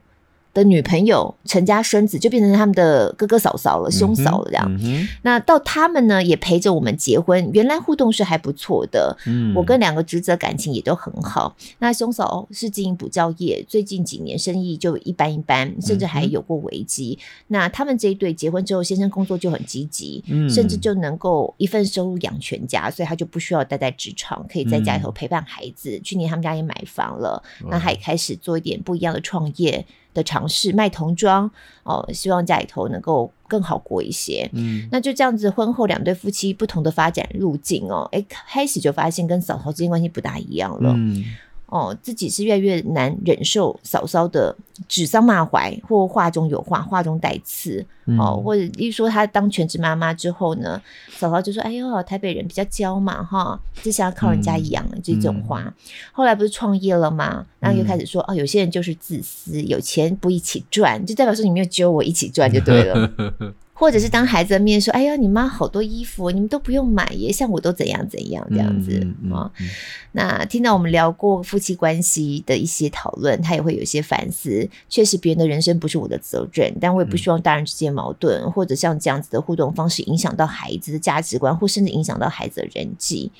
[0.53, 4.79] 的女朋友成家生子，就变成他们的哥哥嫂嫂了，兄嫂了这样。
[5.21, 7.49] 那到他们呢，也陪着我们结婚。
[7.53, 11.55] 原来互动是还不错的，嗯、我跟两个侄子感情也都很好。
[11.79, 17.17] 那兄嫂是经营补教业，最近几年生意就一般一般，甚至还有过危机。
[17.21, 25.91] 嗯、那他们这一对结婚之后，先生工作就很积极，嗯、甚至就能够一份收入养全家，所以他就不需要待在职场，可以在家里头陪伴孩子。
[25.91, 29.85] 嗯、去年他们家也买房了，那他也开始做一点不一样的创业。
[30.13, 31.49] 的尝试卖童装
[31.83, 34.49] 哦，希望家里头能够更好过一些。
[34.53, 40.93] 嗯，那就这样子，婚后两对夫妻不同的发展路径哦，哎，开始就发现跟嫂嫂之间关系不大一样了。
[40.95, 41.23] 嗯。
[41.71, 44.53] 哦，自己是越来越难忍受嫂嫂的
[44.89, 47.85] 指桑骂槐，或话中有话，话中带刺。
[48.07, 50.81] 嗯、哦，或者一说她当全职妈妈之后呢，
[51.11, 55.61] 嫂嫂就说：“哎呦，台北人比较娇嘛，哈，就像要靠人家养，这种话。
[55.61, 55.73] 嗯”
[56.11, 57.45] 后来不是创业了嘛？
[57.61, 63.09] 然后又开始说：“嗯、哦，有些人就是自私，有钱不一起赚，就代表说你没有揪我一起赚就对了。
[63.81, 69.01] ”或者是当孩子的面说：“哎呀，你妈好多衣服，你们都不用买耶，像我都怎样怎样这样子啊。
[69.01, 69.67] 嗯嗯哦嗯”
[70.13, 74.69] 那听到我们聊过夫妻关系的一些讨论，他也会有一些反思。
[74.87, 83.31] 确实，别人的人生不是我的责任，但我也不希望大人之间矛盾，嗯、或者像这样子的互动方式影响到孩子的价值观，或甚至影响到孩子的人际。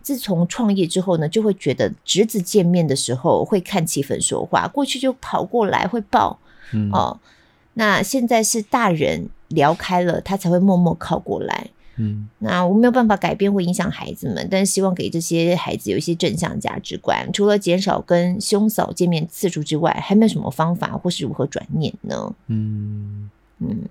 [0.00, 6.38] 自从创业之后呢，就会觉得侄子见面的时候会看气氛说话，过去就跑过来会抱、
[6.72, 7.18] 嗯、哦。
[7.74, 11.68] 那现在是大人聊开了，他才会默默靠过来。
[11.96, 17.28] 嗯，那我没有办法改变，会影响孩子们，但是希望给这些孩子有一些正向价值观。
[17.32, 22.32] 除了减少跟兄嫂见面次数之外，还没有什么方法或是如何转念呢？
[22.46, 23.82] 嗯嗯，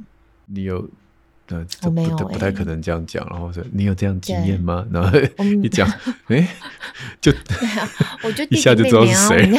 [0.46, 0.89] 你有？
[1.48, 3.26] 对，这不不，不太可能这样讲。
[3.30, 4.86] 然后说你有这样经验吗？
[4.92, 5.18] 然后
[5.64, 5.90] 一讲，
[6.28, 6.46] 哎，
[7.22, 7.90] 就对啊，
[8.22, 9.58] 我觉得一下就知道是谁。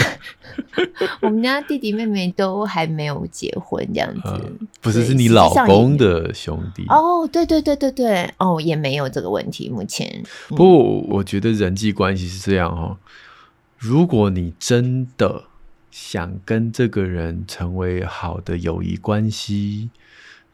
[1.22, 7.26] 我们家弟弟妹妹都还没有结婚，这样子不是是你老公的兄弟哦？
[7.32, 9.70] 对对对对对，哦，也没有这个问题。
[9.70, 12.98] 目前不过我觉得人际关系是这样哦，
[13.78, 15.44] 如果你真的
[15.90, 19.88] 想跟这个人成为好的友谊关系，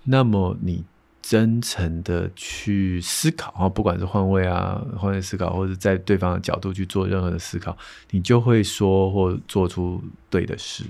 [0.05, 0.85] 那么你。
[1.27, 7.75] 真诚的去思考啊，不管是换位啊，换位思考，或者在对方的角度去做任何的思考，
[8.11, 10.85] 你就会说或做出对的事。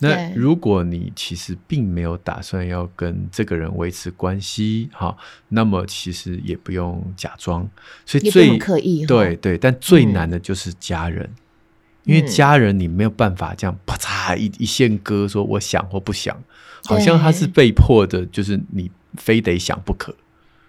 [0.00, 5.16] 那如果你其实并没有打算要跟这个人维持关系，哈，
[5.50, 7.70] 那么其实也不用假装。
[8.04, 11.36] 所以最刻意，对对，但最难的就是家人，嗯、
[12.06, 16.36] 因为家人你没有办法这样啪嚓一一线割，说我想或不想，
[16.86, 18.90] 好像他是被迫的，就是你。
[19.16, 20.14] 非得想不可，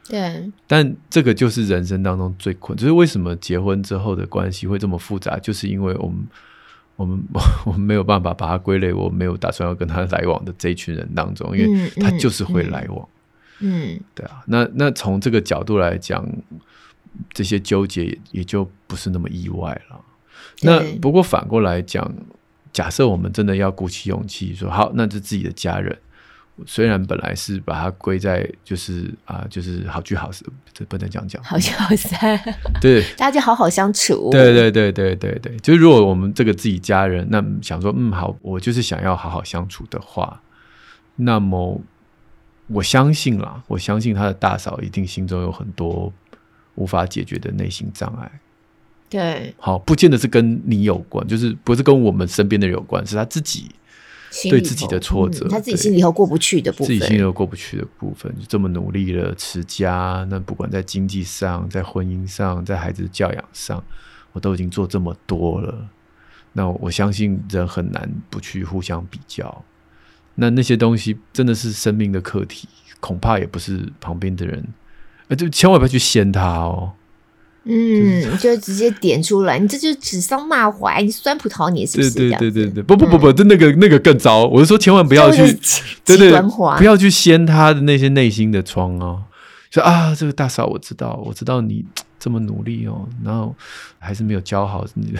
[0.07, 0.51] 对。
[0.67, 6.27] 但这个就是人生当中最困，就是为什么结婚之后的关系会这么复杂，就是因为我们
[6.95, 7.19] 我们
[7.65, 13.07] 我们没有办法把它归类，我没有打算要跟他来往的这一群人当中，因为他就是会来往，
[13.59, 14.43] 嗯，嗯，对啊。
[14.47, 16.27] 那那从这个角度来讲，
[17.33, 19.99] 这些纠结也就不是那么意外了。
[20.61, 22.09] 那不过反过来讲，
[22.71, 25.97] 假设我们真的要鼓起勇气说好，那是自己的家人。
[26.65, 32.39] 虽然本来是把它归在就是啊，就是好聚好散，这不能这样讲，好聚好散，
[32.79, 34.29] 对， 大家就好好相处。
[34.31, 40.41] 对对对对对对，就是如果我们这个自己家人，那想说嗯好，我就是想要好好相处的话，
[41.17, 41.81] 那么
[42.67, 46.13] 我相信啦，我相信他的大嫂一定心中有很多
[46.75, 48.31] 无法解决的内心障碍。
[49.09, 53.69] 对，好，不见得是跟你有关，就是不是跟我们身边的人有关，是他自己。
[54.49, 63.83] 对自己的挫折，嗯、他自己心里头过不去的部分，自己心里头过不去的部分，就这么努力了持家，那不管在经济上、在婚姻上、在孩子的教养上，
[64.33, 65.87] 我都已经做这么多了。
[66.53, 69.63] 那我相信人很难不去互相比较。
[70.35, 72.67] 那那些东西真的是生命的课题，
[72.99, 74.65] 恐怕也不是旁边的人
[75.27, 76.91] 呃，就千万不要去掀他哦。
[77.67, 82.11] 嗯，就直接点出来， 你这就是指桑骂槐，你酸葡萄，你也是不是？
[82.11, 84.45] 对对对对对，不不不不，那个那个更糟。
[84.45, 85.41] 我是说，千万不要去，
[86.05, 86.31] 对对，
[86.77, 89.23] 不要去掀他的那些内心的疮哦。
[89.71, 91.83] 说啊，这个大嫂，我知道，我知道你
[92.19, 93.55] 这么努力哦，然后
[93.99, 95.19] 还是没有教好你的，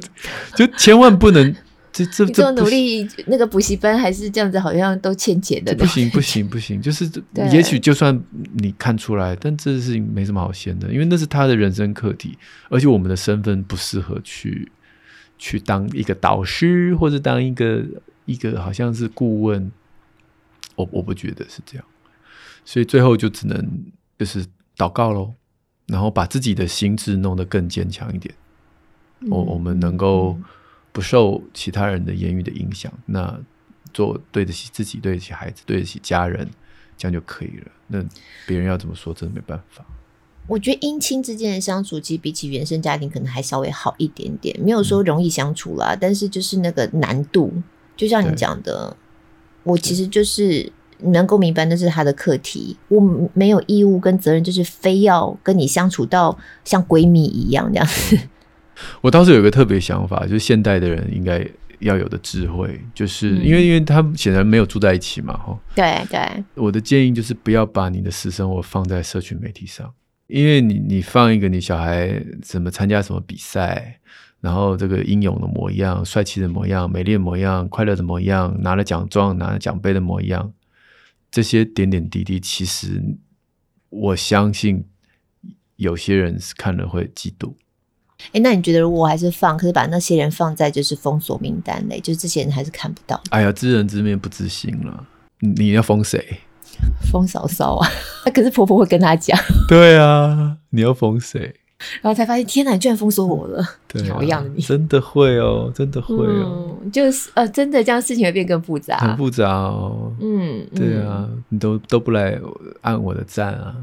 [0.54, 1.54] 就千万不能。
[1.96, 5.74] 这这这么努力，那个补习班还是这样子，好像都欠钱的。
[5.76, 7.10] 不行不行不行，就是
[7.50, 8.22] 也许就算
[8.58, 12.36] 你看出来，但这事情没什么好嫌的，因为那是他的人生课题，
[12.68, 14.70] 而且我们的身份不适合去
[15.38, 17.82] 去当一个导师，或者当一个
[18.26, 19.72] 一个好像是顾问。
[20.74, 21.84] 我我不觉得是这样，
[22.64, 23.84] 所以最后就只能
[24.18, 24.44] 就是
[24.76, 25.32] 祷告喽，
[25.86, 28.34] 然后把自己的心智弄得更坚强一点。
[29.30, 30.36] 我、嗯、我们能够。
[30.38, 30.44] 嗯
[30.96, 33.38] 不受其他人的言语的影响，那
[33.92, 36.48] 做对得起自己、对得起孩子、对得起家人，
[36.96, 37.66] 这样就可以了。
[37.88, 38.02] 那
[38.46, 39.84] 别人要怎么说，真的没办法。
[40.46, 44.58] 我觉得姻亲之间的相处，其实比起原生家庭，可能还稍微好一点点。
[44.58, 47.52] 没有说容易相处啦，嗯、但是就是那个难度，
[47.94, 48.96] 就像你讲的，
[49.64, 58.18] 我其实就是能够明白那是他的课题，我没有义务跟责任，就是非要跟你相处到像闺蜜一样这样子。
[59.00, 61.46] 我倒是有个特别想法，就是现代的人应该
[61.80, 65.58] 要有的智慧，就是因为因为他们显然没有住在一起嘛，哈。
[65.74, 66.44] 对对。
[66.54, 69.92] 我的建议就是不要把你的私生活放在社群媒体上，
[70.26, 74.00] 因为你你放一个你小孩怎么参加什么比赛，
[74.40, 80.52] 然后这个英勇的模样、帅气的模样、美丽的模样、快乐的模样、拿了奖状、拿了奖杯的模样，
[81.30, 83.02] 这些点点滴滴，其实
[83.90, 84.84] 我相信
[85.76, 87.54] 有些人是看了会嫉妒。
[88.32, 93.20] 哎，那你觉得如果我还是放，可是把那些人放在就是封锁名单内，就是这些人还是看不到？
[93.30, 95.06] 哎呀，知人知面不知心了。
[95.40, 96.40] 你要封谁？
[97.10, 97.88] 封嫂嫂啊？
[98.34, 99.38] 可是婆婆会跟他讲。
[99.68, 101.54] 对啊，你要封谁？
[102.00, 103.62] 然后才发现，天哪，你居然封锁我了！
[103.86, 104.62] 对啊，好样的你！
[104.62, 106.74] 真的会哦，真的会哦。
[106.82, 110.10] 嗯、就是呃，真的这样事情会变更复杂，很复杂哦。
[110.18, 112.40] 嗯，对啊，你都都不来
[112.80, 113.76] 按我的赞啊，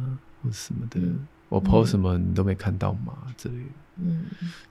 [0.43, 1.19] 或什么的，嗯、
[1.49, 3.13] 我 po 什么你都没看到吗？
[3.37, 3.61] 之类的。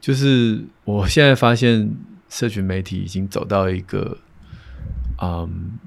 [0.01, 1.95] 就是我现在发现，
[2.29, 4.19] 社群媒体已经走到一个，
[5.23, 5.79] 嗯，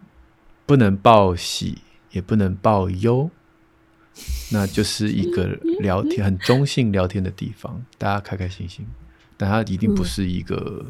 [0.66, 1.80] 不能报喜，
[2.12, 3.30] 也不能报忧，
[4.54, 5.48] 那就是一个
[5.82, 8.88] 聊天很中性聊天的地方，大家开开心心，
[9.36, 10.86] 但它一定不是一个，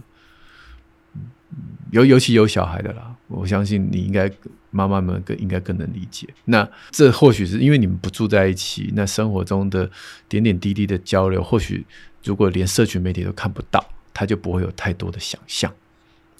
[1.89, 4.31] 尤尤其有小孩的啦，我相信你应该
[4.69, 6.27] 妈妈们更应该更能理解。
[6.45, 9.89] 那这或许是因为你们不住在一起，那生活中的
[10.29, 11.83] 点点滴滴的交流，或许。
[12.25, 13.81] 如果连社群媒体都看不到，
[14.13, 15.73] 他就不会有太多的想象，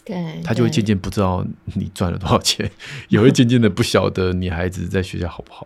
[0.04, 1.46] 对，他就会渐渐不知道
[1.76, 2.70] 你赚了多少钱，
[3.08, 5.66] 也会渐渐的不晓得你孩子在学校好不好，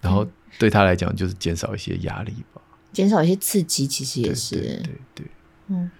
[0.00, 0.26] 然后
[0.58, 2.60] 对他来讲就是减少一些压力吧，
[2.92, 5.26] 减少一些刺激，其实也是，对对，对，
[5.68, 5.90] 嗯，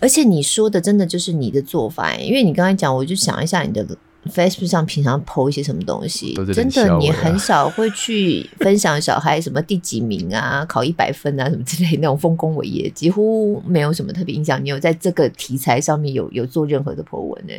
[0.00, 3.86] 而且你说的真的就是你的做法，因为你刚才讲，我就想一下你的。
[4.26, 6.34] Facebook 上平常 po 一些什么东西？
[6.52, 14.62] 真的，你很少会去分享小孩什么第几名啊， 考一百分啊什么之类那种丰功伟业，几乎没有什么特别印象。
[14.62, 17.54] 你有在这个题材上面有有做任何的 po 文呢？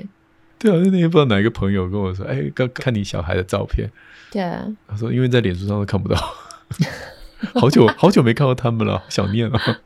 [0.60, 3.90] 对啊，那天不知道哪一个朋友跟我说：“哎，刚看你小孩的照片。”
[4.32, 6.16] 对啊，他说：“因为在脸书上都看不到，
[7.60, 9.60] 好久好久没看到他们了，想念了。”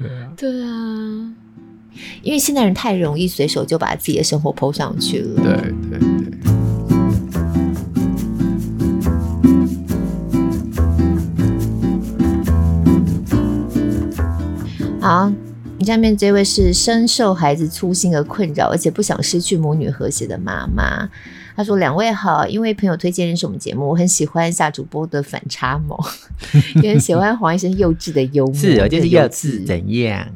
[0.00, 1.34] 对啊，对啊。
[2.22, 5.42] 因为现代人太容易随手就把自己的生活 po 上去了。
[5.42, 5.52] 对
[5.90, 6.04] 对对。
[15.00, 15.30] 好，
[15.76, 21.08] 你下面这位是深受孩子粗心而困扰，而且不想失去母女和谐的妈妈。
[21.54, 25.96] 她说：“两位好，因为朋友推荐认识我们节目，我很喜欢夏主播的反差萌，
[26.82, 28.54] 也很喜欢黄医生幼稚的幽默。
[28.58, 30.26] 是，就是幼稚怎样？”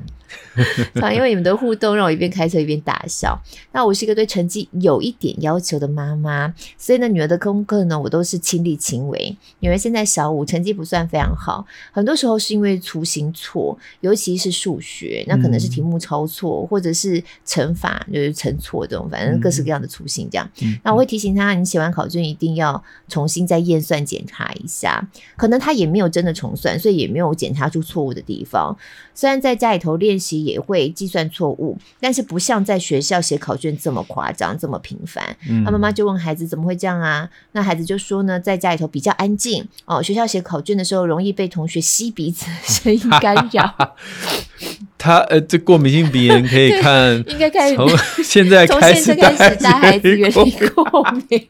[1.00, 3.38] 啊，因为你们的互动让我一边开车一边大笑。
[3.72, 9.36] 那我是一个对成绩有一点要求的妈妈，所以呢，女儿的功课呢，我都是亲力亲为。
[9.60, 20.50] 女儿现在小五，成绩不算非常好，很多时候是因为粗心错，尤其是数学，那可能是题目抄错，或者是乘法就是乘错这种，反正各式各样的粗心这样。
[20.82, 25.08] 那我会提醒她，你写完考卷一定要重新再验算检查一下。
[25.36, 28.76] 可能她也没有真的重算，所以也没有检查出错误的地方。
[29.14, 30.08] 虽然在家里头练。
[30.08, 35.36] 练习也会计算错误，但是不像在学校写考卷这么夸张，这么频繁。
[35.64, 37.28] 他妈妈就问孩子怎么会这样啊？
[37.52, 43.96] 那孩子就说呢，在家里头比较安静哦，学校写考卷的时候容易被同学吸鼻子声音干扰。
[44.98, 47.88] 他呃，这过敏性鼻炎可以 看，应该开始从
[48.24, 51.48] 现在开始，从现在开始带孩子远离过敏。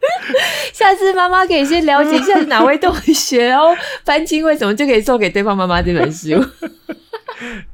[0.72, 6.34] 下次妈妈可以先了解一下是哪位同学哦， 翻亲为什么就可以送给对方妈妈这本书。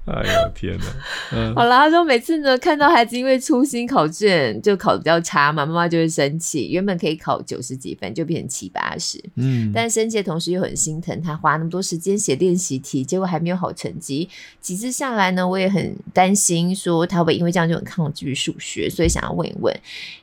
[0.05, 0.85] 哎呦天哪！
[1.33, 6.69] 嗯、好了，他说每次呢看到孩子因为粗心考卷就考得比较差嘛，妈妈就会生气。
[6.71, 9.19] 原本可以考九十几分，就变成七八十。
[9.37, 14.29] 嗯，但生气的同时又很心疼他花那么多时间写练习题，结果还没有好成绩。
[14.61, 19.75] 几次下来呢，我也很担心，说他会因为这样就很抗拒数学，所以想要问一问，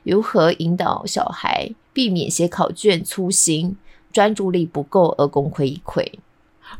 [0.04, 3.76] 如何引导小孩避免写考卷粗心、
[4.12, 6.06] 专注力不够而功亏一篑。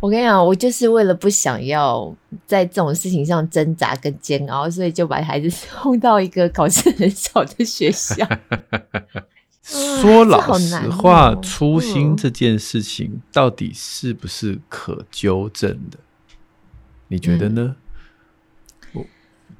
[0.00, 2.14] 我跟你讲，我就是为了不想要
[2.46, 8.26] 在这种事情上挣扎跟煎熬，所以就把孩子送到一个考试很少的学校。
[9.62, 15.98] 说老实话，哦、粗心这件事情到底是不是可纠正的？
[15.98, 16.36] 嗯、
[17.08, 17.76] 你觉得呢？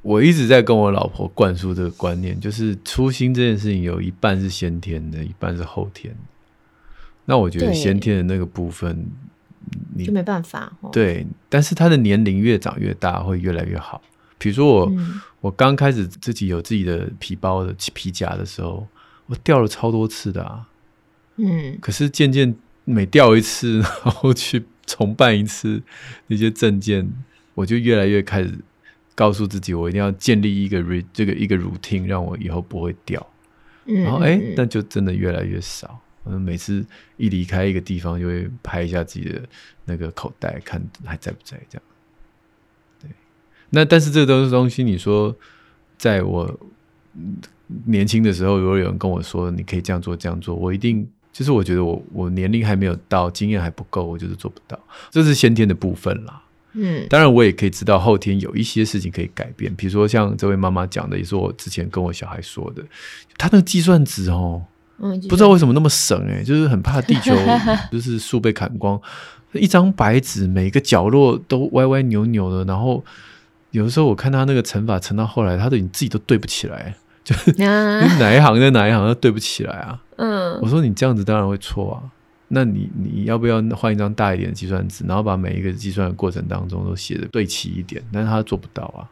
[0.03, 6.20] 我我一直在跟我老婆灌输这个观念，就是初心这件事情有一半是先天的，一半是后天的。
[7.24, 9.07] 那我觉得先天的那个部分。
[9.94, 14.03] 你就没办法，对，但是他的年龄越长越大，会越来越好。
[14.36, 18.86] 比如说我，嗯、我刚开始自己有自己的皮包的皮夹的时候，
[19.26, 20.66] 我掉了超多次的啊。
[21.36, 22.53] 嗯，可是渐渐
[22.84, 25.80] 每掉一次，然后去重办一次
[26.26, 27.09] 那些证件，
[27.55, 28.53] 我就越来越开始
[29.14, 33.24] 告诉自己，我一定要建立一个 re 这个一个 routine，让我以后不会掉。
[33.84, 36.00] 嗯、然后哎，那就真的越来越少。
[36.24, 36.86] 嗯，每次
[37.16, 39.42] 一离开一个地方，就会拍一下自己的
[39.84, 41.82] 那个口袋，看还在不在这样。
[43.00, 43.10] 对，
[43.70, 45.34] 那但是这都是东西，你说
[45.98, 46.60] 在我
[47.86, 54.78] 年轻的时候，如果有人跟我说你可以这样做这样做，我一定就是我觉得我我年龄还没有到，经验还不够，我就是做不到。
[55.10, 56.40] 这是先天的部分啦。
[56.75, 62.83] 嗯，当然我也可以知道后天有一些事情可以改变，比如说像这位妈妈讲的，也是我之前跟我小孩说的，
[63.37, 64.62] 他那个计算纸哦。
[65.29, 67.35] 不知道为什么那么省哎、欸，就是很怕地球
[67.91, 69.01] 就是树被砍光，
[69.53, 73.05] 一张白纸每个角落都歪歪扭扭的，然后
[73.73, 76.95] 有的时候我看他那个乘法乘到后来，他都你自己都对不起来，
[77.25, 80.01] 就是哪一行在哪一行都对不起来啊。
[80.18, 81.99] 嗯，我说你这样子当然会错啊，
[82.55, 88.03] 那你你要不要换一张大一点的计算纸，然后把每一个计算的过程当中都写的对齐一点？
[88.12, 89.09] 但是他做不到啊。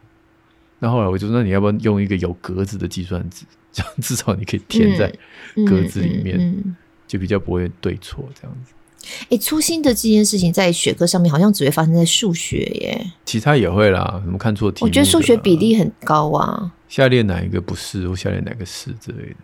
[0.77, 3.45] 那后来我就说，那你要不要用一个有格子的计算纸？
[3.71, 5.11] 这样至少你可以填在
[5.65, 6.75] 格子里面，嗯嗯嗯、
[7.07, 8.73] 就比较不会对错这样子。
[9.23, 14.21] 哎、欸，粗心的这件事情在学科上面好像只会发生在数学耶，其他也会啦。
[14.23, 14.85] 什么看错题？
[14.85, 16.71] 我觉得数学比例很高啊。
[16.87, 19.37] 下列哪一个不是，或下列哪个是之类的？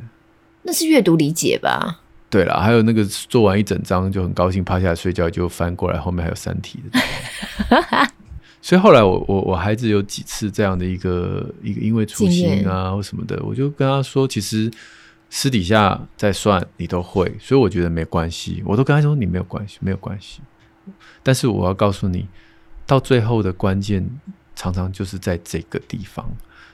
[0.61, 2.01] 那是阅读理解吧？
[2.29, 6.99] 对了，还有那个做完一整章就很高兴趴下来睡觉，就翻过来后面还有三题的。
[8.61, 14.69] 所以后来我我我孩子有几次这样的一个一个因为粗心啊或什么的，我就跟他说，其实
[15.29, 18.61] 私底下在算你都会，所以我觉得没关系。
[18.65, 20.41] 我都跟他说你没有关系，没有关系。
[21.23, 22.27] 但是我要告诉你，
[22.85, 24.05] 到最后的关键
[24.55, 26.29] 常常就是在这个地方。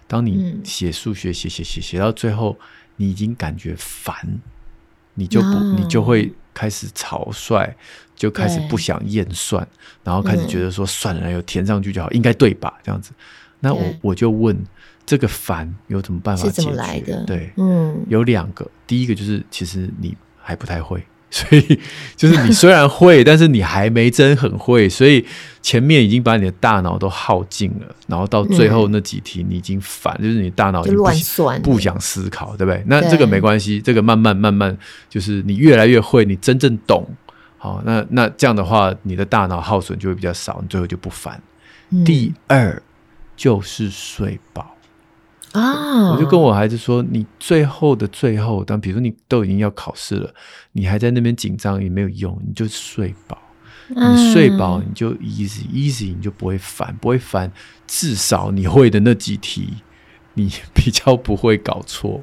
[0.07, 2.57] 当你写数学写写写写到最后，
[2.95, 4.15] 你已经感觉烦，
[5.15, 5.47] 你就不
[5.77, 6.31] 你就会。
[6.55, 7.75] 开始草率，
[8.15, 9.67] 就开始不想验算，
[10.03, 12.71] 然后开始觉得说算了，有填上去就好，嗯、应该对吧？
[12.83, 13.11] 这样子，
[13.59, 14.55] 那我我就问
[15.03, 16.61] 这个烦有什么办法解
[17.01, 17.23] 决？
[17.25, 21.03] 对，嗯，有两个，第一个就是其实你还不太会。
[21.33, 21.79] 所以，
[22.15, 25.25] 就是你虽然会，但是你还没真很会，所以
[25.63, 32.83] 前面已经把你的大脑都耗尽了，然后到最后那几题你已经烦，就是你大脑已经不乱算，不想思考，对不对？
[32.85, 34.77] 那这个没关系，这个慢慢慢慢，
[35.09, 37.03] 就是你越来越会，你真正懂，
[37.57, 41.41] 好，那那这样的话，你的大脑耗损就会比较少，你最后就不烦。
[42.05, 42.79] 第二
[43.35, 44.72] 就是睡饱。
[45.53, 46.11] 啊！
[46.11, 50.33] 我就跟我孩子说，你最后的最后，当比如说你都已经要考试了，
[50.73, 53.37] 你还在那边紧张也没有用，你就睡饱。
[53.89, 57.51] 你睡饱，你就 easy easy，你就不会烦，不会烦。
[57.85, 59.73] 至少你会的那几题，
[60.33, 62.21] 你比较不会搞错。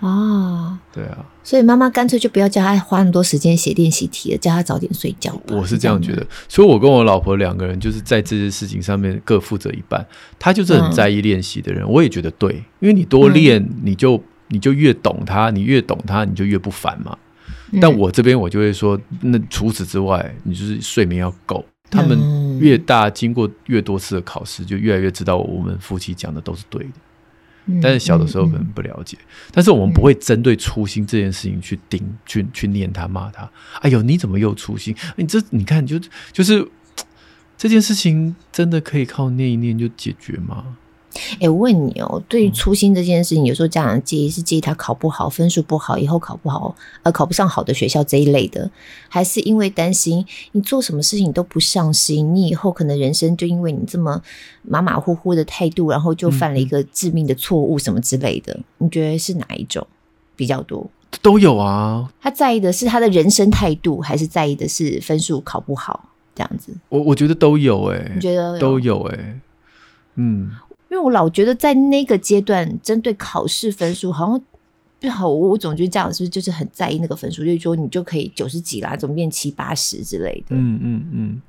[0.00, 5.34] 哦，对啊，所以妈妈干脆就不要叫他花那么多时间写练习题了，叫他早点睡觉。
[5.48, 10.06] 我是这样觉得，所以我跟我老婆两个人就是在这些事情上面各负责一半。
[10.38, 17.16] 他就是很在意练习的人，嗯、我也觉得对，因为你多练，你就你就越懂他，你越懂他，你就越不烦嘛。
[17.72, 21.64] 嗯、但我这边我就会说，那除此之外，你就是睡眠要够。
[21.90, 26.90] 他们越大，经过越多次的考试，就越来越知道我们夫妻讲的都是对的。
[27.82, 29.16] 但是小的时候可能不了解，
[29.50, 33.50] 但是我们不会针对粗心这件事情去盯、去去念他、骂他。
[33.80, 34.94] 哎呦，你怎么又粗心？
[35.16, 35.98] 你这你看，就
[36.32, 36.68] 就是
[37.56, 40.76] 这件事情真的可以靠念一念就解决吗？
[41.14, 48.70] 哎、欸，我问你哦，对于粗心这件事情，有时候家长介意是介意他考不好，分数不好，以后考不好，呃，考不上好的学校这一类的，
[49.08, 54.20] 还是因为担心你做什么事情都不上心，你以后可能人生就因为你这么
[54.62, 58.52] 马马虎虎的态度，然后就犯了一个致命的错误什么之类的？
[58.54, 59.86] 嗯、你觉得是哪一种
[60.34, 60.86] 比较多？
[61.22, 62.12] 都有啊。
[62.20, 66.72] 他在意的是他的人生态度，还是在意的是分数考不好这样子？
[66.88, 69.40] 我我觉得都有哎、欸，你觉得都有哎、欸，
[70.16, 70.50] 嗯。
[70.94, 74.40] 因为我老觉得在那个阶段，针对考试分数，好像
[75.00, 75.28] 就好。
[75.28, 80.54] 我总觉得家长是不是就是很在意那个分数，就是说你就可以九十几啦，怎么变七八十之类的。
[80.54, 81.42] 嗯嗯嗯。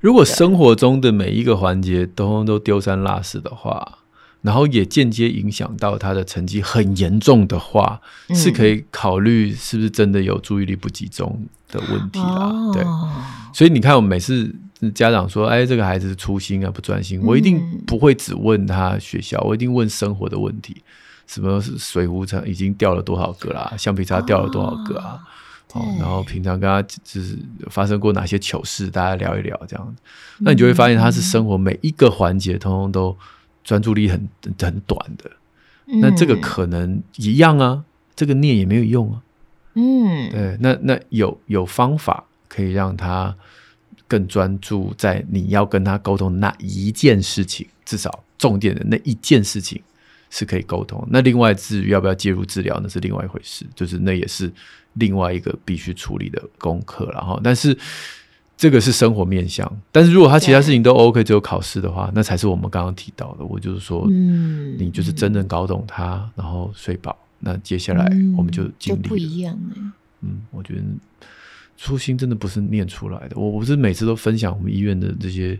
[0.00, 3.98] 如果生活中的每一个环节都都丢三落四的话，
[4.42, 12.46] 然后也间接影响到他的成绩很严重的话，嗯、是可以考虑是不是真的有注意力不集中的问题啦。
[12.46, 12.84] 哦、对，
[13.52, 14.54] 所以你看，我们每次。
[14.94, 20.82] 家长说：“哎，这个孩子粗心啊，不专心。”我一定不会只问他学校，我一定问生活的问题，
[21.26, 25.18] 什么水壶擦已经掉了多少个啦，橡皮擦掉了多少个啊？
[25.72, 27.36] 哦，然后平常跟他就是
[27.70, 29.96] 发生过哪些糗事，大家聊一聊这样。
[30.38, 33.16] 那你就会发现他是生活每一个环节，通通都
[33.64, 34.28] 专注力很
[34.60, 35.30] 很短的。
[36.00, 39.20] 那这个可能一样啊，这个念也没有用啊。
[39.74, 43.34] 嗯，对，那那有有方法可以让他。
[44.08, 49.80] 更专注在你要跟他沟通那一件事情，至少重点的那一件事情
[50.30, 51.06] 是可以沟通。
[51.10, 54.50] 那另外至于要不要介入治疗，那是另外一回事，就是那也是
[54.94, 57.38] 另外一个必须处理的功课了哈。
[57.44, 57.76] 但是
[58.56, 63.44] 这个是生活面向，但是如果他其他事情都 OK，只有考试的话，那才是我们刚刚提到的。
[63.44, 68.04] 我就是说，嗯，你就是真正搞懂他，然后睡饱，那接下来
[68.36, 69.02] 我们就尽力了。
[69.02, 69.56] 就不一样。
[70.22, 70.82] 嗯，我觉得。
[71.80, 75.56] 粗心真的不是念出来的，我不是每次都分享我们医院的这些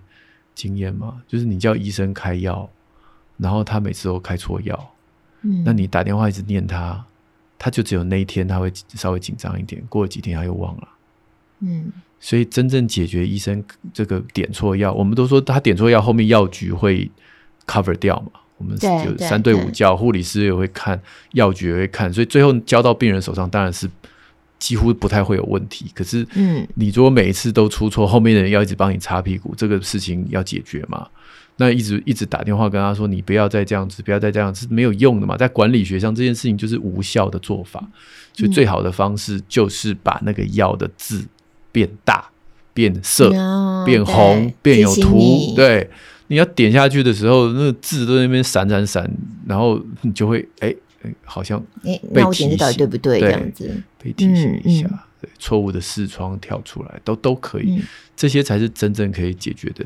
[0.53, 1.23] 经验嘛？
[1.29, 2.69] 就是你叫医生开药，
[3.37, 4.95] 然后他每次都开错药，
[5.43, 7.03] 嗯，那你打电话一直念他，
[7.57, 10.89] 他就只有那一天他会稍微紧张一点，过了几天他又忘了，
[11.61, 13.65] 嗯，所以真正解决医生
[13.95, 17.09] 这个点错药，我们都说他点错药，后面药局会
[17.65, 21.01] cover 掉嘛，我们就三对五叫，护理师也会看，
[21.35, 23.89] 药局也会看，所以最后交到病人手上当然是。
[24.59, 31.07] 几乎不太会有问题，可是，嗯，你如果每一次都出错，后面的人要一直帮你擦屁股，这个事情要解决嘛？
[31.57, 35.37] 那一直一直打电话跟他说，你不要再这样子，不要再这样子，是没有用的嘛。
[35.37, 37.85] 在管理学上，这件事情就是无效的做法，
[38.33, 41.25] 所以最好的方式就是把那个药的字
[41.73, 42.29] 变大、
[42.75, 45.53] 变色、No, 变红、变有图。
[45.57, 45.91] 对，
[46.29, 49.11] 你要点下去的时候，那个字都在那边闪闪闪，
[49.47, 50.75] 然后你就会哎。
[51.25, 53.21] 好像哎，那我点这到底对不对？
[53.21, 57.83] 这样子被提醒一下，对，错误的视窗跳出来都都可以，
[58.17, 59.85] 这些才是真正可以解决的。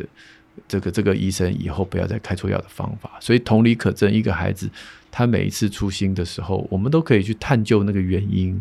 [0.69, 3.13] 这个这个医生以后不要再开错药的方法。
[3.21, 4.71] 所以同理可证，一个孩子
[5.11, 8.61] 他每一次出心的时候，我们都可以去探究那个原因，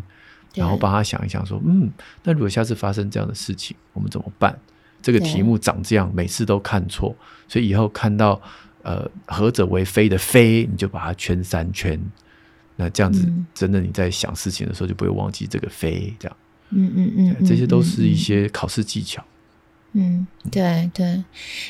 [0.54, 1.90] 然后帮他想一想，说嗯，
[2.24, 4.58] 那如果下次发生这样的事情，我们怎么办？
[5.02, 7.14] 这个题目长这样，每次都看错，
[7.46, 8.40] 所以以后看到
[8.82, 12.00] 呃何者为非的非，你就把它圈三圈。
[12.82, 16.36] 那这样子，真的你在想事情的时候就不会忘记这个飞，这样，
[16.70, 19.22] 嗯嗯嗯，这些都是一些考试技巧。
[19.92, 21.22] 嗯，对对。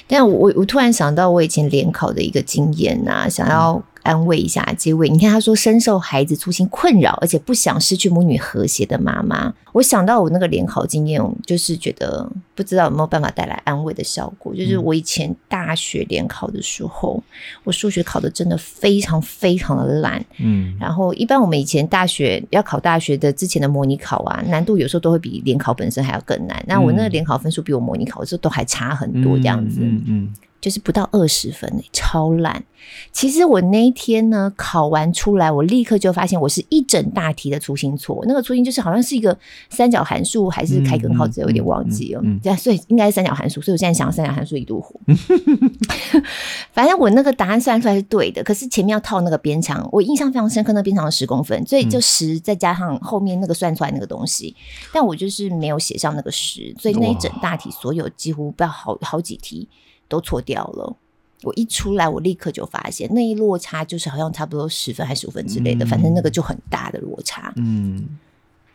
[0.06, 3.82] 但我我突然想到我以前联考的一个经验啊，想要。
[4.02, 9.54] 安慰一下这位，你看他说深受孩子粗心困扰，而且不想失去母女和谐的妈妈。
[9.72, 14.54] 我想到我那个联考经验，就是觉得不知道有没有办法带来安慰的效果。
[14.54, 17.22] 就是我以前大学联考的时候，
[17.64, 20.24] 我数学考的真的非常非常的烂。
[20.38, 26.62] 嗯，然后一般我们以前大学要考大学的之前的模拟考啊，难度有时候都会比联考本身还要更难。
[26.66, 29.80] 那我那个联考分数比我模拟考的时候都还差很多，这样子。
[29.82, 30.34] 嗯嗯。
[30.60, 32.62] 就是不到二十分，欸，超烂。
[33.10, 38.24] 其实我那一天呢，考完出来，我立刻就发现我是一整大题的粗心错。
[38.28, 39.36] 那个粗心就是好像是一个
[39.70, 42.20] 三角函数还是开根号，这有点忘记了。
[42.20, 43.60] 这，嗯嗯嗯嗯，所以应该是三角函数。
[43.60, 44.98] 所以我现在想三角函数一度火。
[46.72, 54.54] 反正我那个答案算出来是对的，可是前面要套那个边长，我印象非常深刻，那边长十公分，所以就十再加上后面那个算出来那个东西，
[54.92, 59.68] 但我就是没有写上那个十，所以那一整大题所有几乎不要好好几题。
[60.08, 60.94] 都错掉了，
[61.42, 67.50] 我一出来，我立刻就发现那一落差就是好像差不多十分还是十五分之类的，嗯、反正那个就很大的落差。
[67.56, 68.06] 嗯，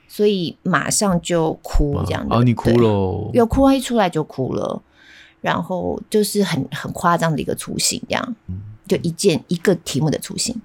[0.08, 2.30] 所以马上就哭这样子。
[2.34, 3.30] 哦，你哭了？
[3.34, 4.82] 有哭，一出来就哭了，
[5.42, 8.36] 然后就是很很夸张的一个粗心，这样，
[8.88, 10.56] 就一件一个题目的粗心。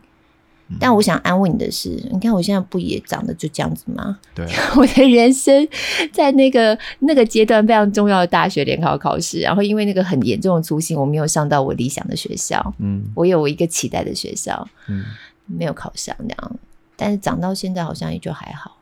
[0.80, 4.18] 但我想安慰你的是，你看我现在不也长得就这样子吗？
[4.34, 5.68] 对， 我的人生
[6.14, 12.74] 在那个那个阶段非常重要的大学联考考试，然后因为那个很严重的粗心，我没有上到我理想的学校。
[12.78, 15.04] 嗯，我有我一个期待的学校，嗯，
[15.44, 16.56] 没有考上那样。
[16.96, 18.78] 但是长到现在好像也就还好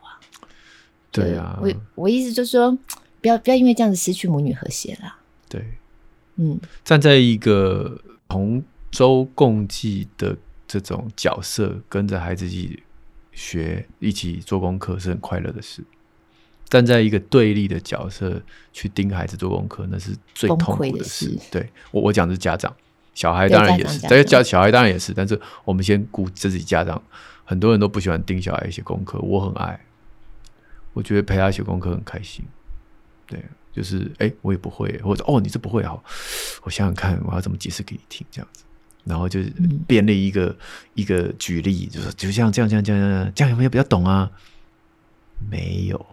[1.11, 2.71] 对啊，我我意思就是说，
[3.21, 5.17] 不要不要因为这样子失去母女和谐啦。
[5.49, 5.63] 对，
[6.37, 10.37] 嗯，站在一个同舟共济的。
[10.71, 12.83] 这种角色跟着孩子一起
[13.33, 15.83] 学，一起做功课是很快乐的事。
[16.69, 18.41] 站在一个对立的角色
[18.71, 21.29] 去盯孩子做功课，那是最痛苦的事。
[21.31, 22.73] 的对我，我讲的是家长，
[23.13, 25.13] 小孩当然也是，但家小孩当然也是。
[25.13, 27.03] 但是我们先顾自己家长，
[27.43, 29.77] 很多人都不喜欢盯小孩写功课，我很爱，
[30.93, 32.43] 我觉得陪他写功课很开心。
[33.27, 36.03] 对，就是哎，我也不会，或者哦，你这不会好，
[36.63, 38.63] 我想想看，我要怎么解释给你听，这样子。
[39.03, 39.39] 然后就
[39.87, 40.57] 编了一个、嗯、
[40.93, 44.29] 一个举例，就是就像这样这样这样这样，这样有没有比较懂啊？
[45.49, 46.05] 没有，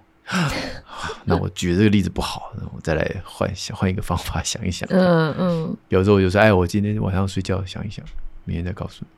[1.24, 4.88] 那我举这个例子不好，那我再来换想换一个方法想一想。
[4.90, 5.76] 嗯嗯。
[5.88, 8.02] 有时候我就说，哎，我今天晚上睡觉想一想，
[8.44, 9.17] 明天再告诉你。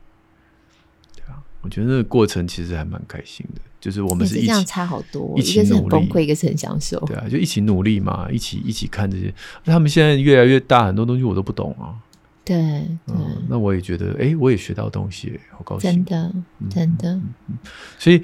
[1.63, 6.99] 我觉得那个过程其实还蛮开心的，就是我们是一起这样差好多，一起努力，一个是很崩溃，一个是很享受。
[7.01, 9.33] 对啊，就一起努力嘛，一起一起看这些。
[9.65, 11.95] 他们现在越来越大，很多东西我都不懂啊。
[12.43, 16.35] 对，对、嗯，那我也觉得，哎，我也学到东西，好高兴，真的，
[16.71, 17.15] 真的。
[17.15, 17.59] 嗯嗯、
[17.99, 18.19] 所以，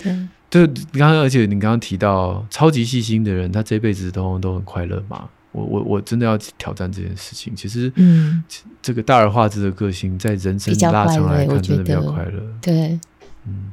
[0.50, 5.28] 就你刚刚，而且你刚刚提到超级细心的人，他这辈子都都很快乐嘛？
[5.52, 7.54] 我我我真的要挑战这件事情。
[7.54, 8.42] 其实，嗯，
[8.82, 12.42] 这个大而化之的个性，在人生拉长来看，真的比较快乐。
[12.60, 12.98] 对，
[13.46, 13.72] 嗯，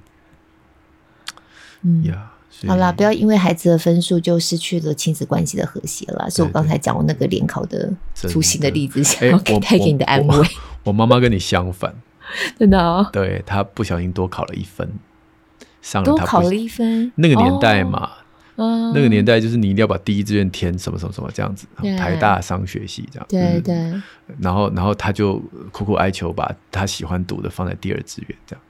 [1.82, 2.30] 嗯呀。
[2.68, 6.30] 好啦，不要因为孩子的分数就失去了亲子关系的和谐了。
[6.30, 10.48] 所以我刚才讲我那个联考的粗心的例子，想要带给你的安慰。
[10.84, 11.94] 我妈妈跟你相反，
[12.58, 13.10] 真的哦。
[13.12, 14.88] 对，她不小心多考了一分，
[15.82, 17.12] 上了多考了一分。
[17.16, 18.12] 那个年代嘛，
[18.56, 21.68] 那个年代就是你一定要把第一志愿填什么什么什么这样子，
[21.98, 23.26] 台大商学系这样。
[23.28, 23.76] 对对。
[24.40, 25.38] 然后，然后他就
[25.72, 28.64] 苦苦哀求，把他喜欢读的放在第二志愿这样。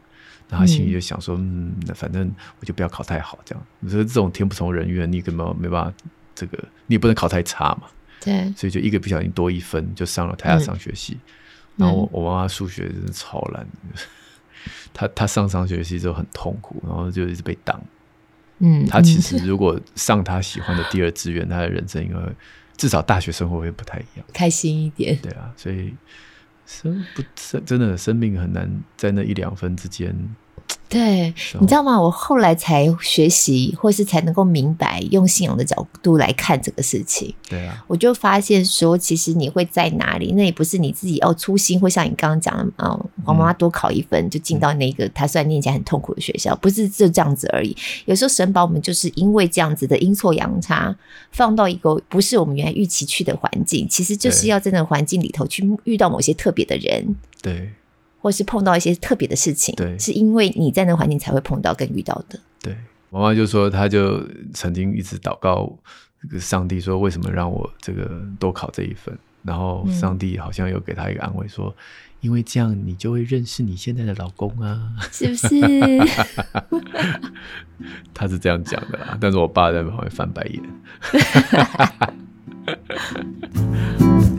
[0.49, 3.65] 然后他心里就想说，嗯，那反正我就不要考太好，这样。
[3.79, 5.93] 你说这种天不从人愿，你根本没办法，
[6.35, 7.83] 这个你也不能考太差嘛。
[8.21, 8.51] 对。
[8.55, 11.17] 所以就一个不小心多一分，就上了台下商学系。
[11.77, 13.67] 嗯、然后我我妈妈数学真的超烂，
[14.93, 17.81] 她她上商学系之后很痛苦，然后就一直被挡。
[18.59, 18.85] 嗯。
[18.85, 22.17] 她其实如果上她喜欢的第二志愿，她的人生应该
[22.77, 25.17] 至少大学生活会不太一样，开心一点。
[25.21, 25.93] 对啊，所以
[26.73, 30.35] 生不生真的生命很难在那一两分之间。
[30.89, 31.99] 对，你知道吗？
[31.99, 37.33] 我后来才学习，或是才能够明白，用信仰的角度来看这个事情。
[37.49, 47.75] 对啊，我就发现说，其实你会在哪里，那也不是你自己要粗心，或像你刚刚讲的，嗯，黄妈妈多考一分就进到那个她虽然念起来很痛苦的学校，不是就这样子而已。
[48.05, 50.95] 有时候神把我们就是因为这样子的阴错阳差，
[51.31, 57.15] 放到一个不是我们原来预期去的环境，其实就是要在那个环境里头去遇到某些特别的人。
[57.41, 57.71] 对。
[58.23, 62.39] 或是碰到一些特别的事情，对，是因为你在那个环境才会碰到跟遇到的。
[62.61, 62.73] 对，
[63.09, 65.77] 妈妈就说，她就曾经一直祷告
[66.39, 69.13] 上帝说，为什么让我这个多考这一分？
[69.43, 71.75] 然后上帝好像有给她一个安慰说，说、嗯、
[72.21, 75.49] 因为这样你就会认识你现在的老公啊，是不是？
[78.13, 80.63] 他是这样讲的啦，但是我爸在旁边翻白眼。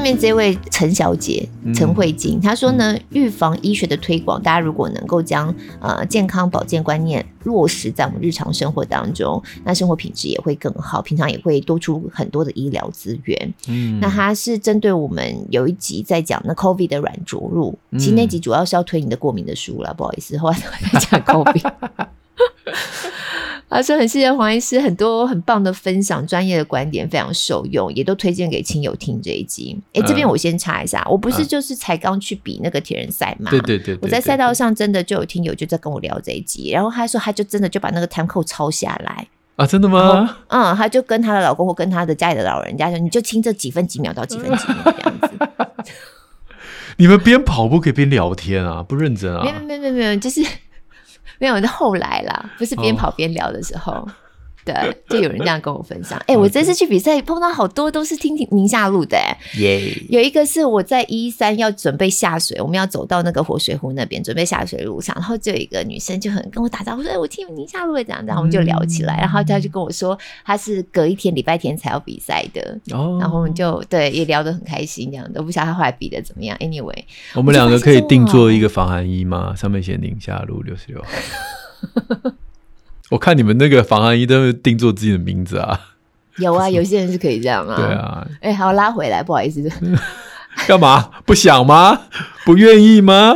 [0.00, 13.54] 下面这位陈小姐陈慧晶，她说呢，预防医学的推广，大家如果能够将呃健康保健观念落实在我们日常生活当中，那生活品质也会更好，平常也会多出很多的医疗资源。
[13.68, 20.58] 嗯，那她是针对我们有一集在讲那 COVID 的软着陆，其实那集主要是要推你的过敏的书了，不好意思，后来
[20.94, 21.72] 在讲 COVID。
[23.70, 29.78] 他说很谢谢黄医师，很多很棒的分享，专业的观点非常受用，也都推荐给亲友听这一集。
[29.94, 33.48] 哎、欸，这边我先插一下，我不是就是才刚去比那个铁人赛嘛？
[33.48, 40.38] 对对对，我在赛道上真的就有听友就在跟我聊这一集，然后他说他就真的就把那个 time code 抄下来啊，真的吗？
[40.48, 45.30] 嗯，他就跟她的老公或跟她的家里的老人家说，你就听这几分几秒到几分几秒这样子。
[46.98, 48.82] 你们边跑步可以边聊天啊？
[48.82, 49.44] 不认真啊？
[49.44, 50.44] 没有没有没有没有，就是。
[51.40, 54.06] 没有，那后来啦，不是边跑边聊的时候，
[54.64, 54.74] 对，
[55.08, 56.18] 就有人这样跟我分享。
[56.20, 76.56] 哎、欸，我这次去比赛碰到好多都是听宁夏路的，哎，耶，有一个是我在一三要准备下水，我们要走到那个活水湖那边准备下水路上，然后就有一个女生就很跟我打招呼，说：“哎，我听宁夏路的这样，然后我们就聊起来，嗯、然后她就跟我说，她是隔一天礼拜天才要比赛的，哦，然后我们就对也聊得很开心，这样都不晓得她后来比的怎么样。
[76.58, 77.04] Anyway，
[77.34, 79.54] 我们两个可以定做一个防寒衣吗？
[79.56, 82.30] 上面写宁夏路六十六号。
[83.10, 85.78] 我看你们那个防寒衣都会定做自己的名字啊，
[86.38, 87.76] 有啊，有些人是可以这样啊。
[87.76, 89.62] 对啊，哎、欸，好拉回来，不好意思，
[90.66, 92.02] 干嘛不想吗？
[92.44, 93.34] 不愿意吗？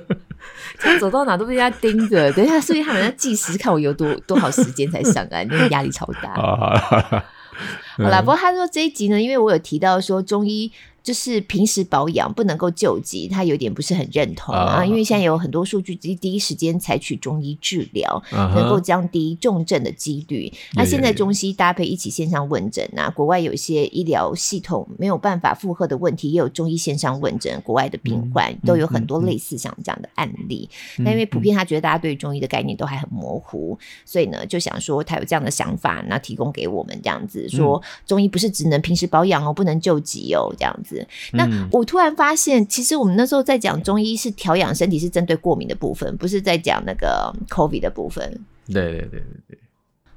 [1.00, 6.34] 走到哪都被人家盯着，等一下，所以他们要计时，看我有多多少时间才上岸，那个压力超大。
[6.34, 10.72] 好啦，不过他说这一集呢，因为我有提到说中医。
[11.04, 14.80] 就是平时保养不能够救急，他有点不是很认同啊。
[14.80, 18.54] Uh, 因为现在有很多数据，第第一时间采取中医治疗，uh.
[18.54, 20.50] 能够降低重症的几率。
[20.72, 20.86] 那、uh.
[20.86, 28.66] 现在中西搭配一起线上问诊啊，国外有一些医疗系统没有办法负荷的问题，也有中医线上问诊，国外的病患、uh.
[28.66, 30.66] 都有很多类似像这样的案例。
[30.96, 31.12] 那、uh.
[31.12, 40.93] 因为普遍他觉得大家对于中医的概念都还很模糊，所以呢就想说他有这样的想法，那提供给我们这样子说，中医不是只能平时保养哦，不能救急哦，这样子。
[41.32, 48.28] 那我突然发现，其实我们那时候在讲中医是调养身体，是针对过敏的部分，不是在讲那个 COVID 的部分。
[48.66, 49.58] 对对对对对。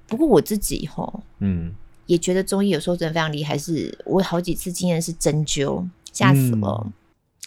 [0.07, 1.73] 不过我自己吼，嗯，
[2.05, 3.57] 也觉得中医有时候真的非常厉害。
[3.57, 6.85] 是我好几次经验是针灸，吓死我。
[6.85, 6.93] 嗯。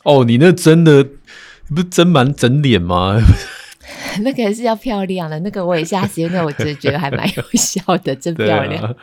[0.04, 1.04] 哦，你那针的
[1.68, 3.18] 不是针满整脸吗？
[4.22, 8.96] 那个是要漂亮的，那个我也下次，那我就觉得还蛮有 效的，真漂亮。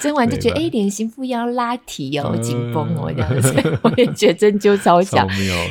[0.00, 3.52] 针、啊、完就觉得哎，脸型不一样，拉提哦，紧绷哦，这样子，
[3.82, 5.26] 我也觉得针灸超强。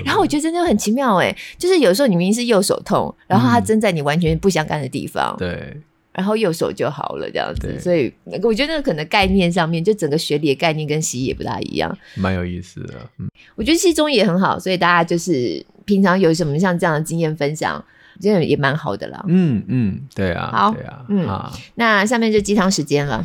[0.06, 5.84] 然后我觉得针灸很奇妙，哎，就是有时候你明明是右手痛，然后它针在你完全不相干的地方，对、嗯，
[6.14, 7.80] 然后右手就好了，这样子。
[7.80, 12.94] 所以我觉得那个可能概念上面，就整个学理的概念跟西医也不大一样，蛮有意思的。
[13.20, 17.84] 嗯，我觉得西中医也很好，所以大家就是平常有什么像这样的经验分享。
[18.20, 19.24] 这样也蛮好的啦。
[19.28, 23.24] 嗯嗯，对啊，好，对啊，嗯啊，那下面就鸡汤时间了。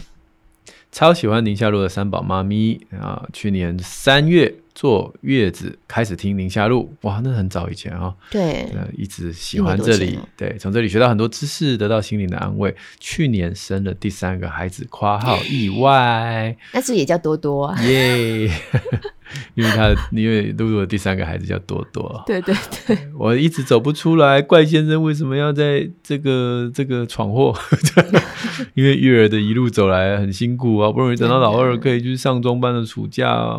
[0.90, 3.26] 超喜欢宁夏路的三宝妈咪啊！
[3.32, 8.14] 去年三月坐月子开始听宁夏路，哇，那很早以前啊。
[8.30, 12.76] 对，一直喜欢这里，对，从这里学到很多知识，得到心灵的安慰。
[13.00, 17.82] 去年生了第三个孩子，括号意外， 那是也叫多多啊？
[17.84, 18.50] 耶。
[19.54, 22.54] 因为他，因为露露的第三个孩子叫多多，对对
[22.86, 27.54] 对，我一直走不出来，怪先生为什么要在这个这个闯祸？
[28.74, 33.58] 因为育儿的一路走来很辛苦啊，好不容易等到老二可以去上中班的暑假，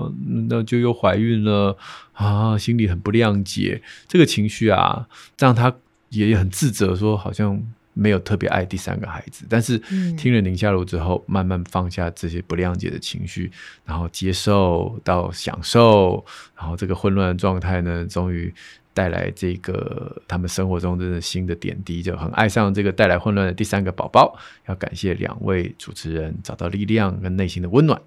[0.49, 1.77] 那就又怀孕了
[2.13, 5.07] 啊，心里很不谅解，这个情绪啊，
[5.39, 5.73] 让他
[6.09, 7.61] 也很自责，说好像。
[7.93, 9.77] 没有特别爱第三个孩子，但是
[10.17, 13.51] 听了宁夏路之后，嗯、慢慢放下这些不谅解的情绪，
[13.85, 16.23] 然后接受到享受，
[16.57, 18.53] 然后这个混乱的状态呢，终于
[18.93, 24.37] 带来这个他们生活中真的新的点滴，就很爱上这个带来混乱的第三个宝宝。
[24.67, 27.99] 要感谢两位主持人找到力量跟内心的温暖。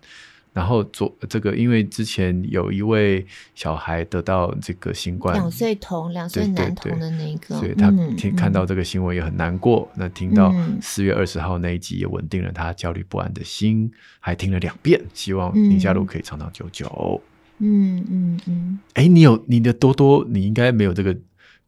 [0.57, 9.87] 然后做这个，因为之前有一位小孩得到这个新冠，两岁童、两岁男童的那个，所以他听看到这个新闻也很难过。
[9.93, 10.51] 嗯、那听到
[10.81, 17.21] 四月二十号那一集也稳定了他焦虑不安的心，嗯、还听了两遍，希望宁夏路可以长长久久。
[17.59, 18.79] 嗯嗯嗯。
[18.95, 21.15] 哎、你有你的多多，你应该没有这个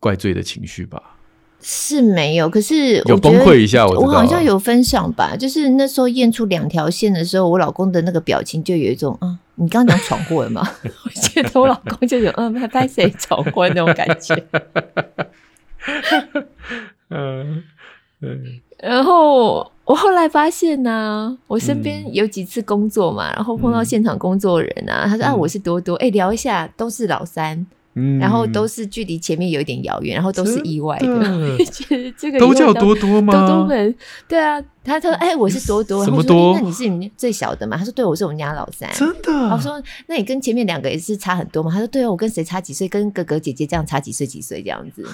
[0.01, 1.18] 怪罪的情绪吧？
[1.61, 10.63] 是没有，可是有崩溃一下，我我好像有分享吧，就是那时候验出两条线的时候，我老公的那个表情就有一种，嗯，你刚刚讲闯祸了吗？
[11.05, 14.41] 我觉得我老公就有，嗯，拍拍谁闯祸那种感觉。
[17.11, 17.63] 嗯，
[18.79, 27.67] 然后我后来发现呢、啊，我身边有几次工作嘛，然后碰到现场工作人啊，他说啊，我是多多，哎，聊一下，都是老三。
[28.21, 31.59] 然后都是距离前面有一点遥远，然后都是意外的。
[32.17, 33.33] 这个都叫多多吗？
[33.33, 33.95] 多多们，
[34.29, 36.55] 对啊，他说：“哎，我是多多。”什么多？
[36.55, 37.77] 那你是你最小的嘛？
[37.77, 39.33] 他说：“对，我是我们家老三。”真的？
[39.51, 42.89] 我说：“那你跟前面两个也是差很多嘛？”他说：“对啊，我跟谁差几岁？
[42.89, 45.05] 跟哥哥姐姐这样差几岁几岁这样子。”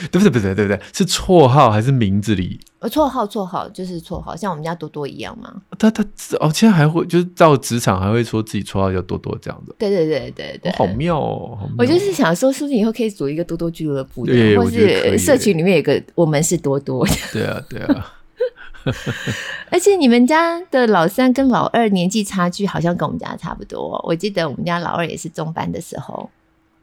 [0.10, 0.30] 对不对？
[0.30, 0.80] 不对，对不对？
[0.92, 2.58] 是绰号还是名字里？
[2.78, 5.54] 呃，绰号，绰号就是绰号，像我们家多多一样嘛。
[5.78, 6.02] 他他
[6.40, 9.74] 哦，现在还会就是到职场还会说自己绰号叫多多这样子。
[9.78, 11.58] 对对对对对，好妙哦！
[11.76, 17.06] 我就是想说，是不是以后可以组一个多多俱乐部，对，或是社群里面有个我们是多多。
[17.32, 18.14] 对啊，对啊。
[19.70, 24.02] 而且你们家的老三跟老二年纪差距好像跟我们家差不多。
[24.08, 26.30] 我记得我们家老二也是中班的时候。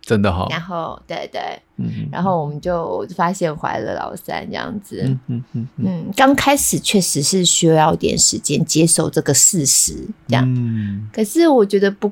[0.08, 0.48] 真的好。
[0.50, 1.42] 然后，对对，
[1.76, 5.02] 嗯，然后我们就发现怀了老三这样子。
[5.04, 10.46] 嗯嗯嗯嗯，刚开始确实是需要一点时间接受这个事实，这样。
[10.48, 11.10] 嗯。
[11.12, 12.10] 可是我觉得不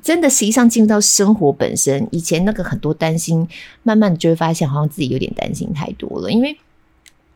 [0.00, 3.48] 真的，实际上进入到生活本身，以前那个很多担心，
[3.82, 6.56] 慢慢就会发现，好像自己有点担心太多了，因为。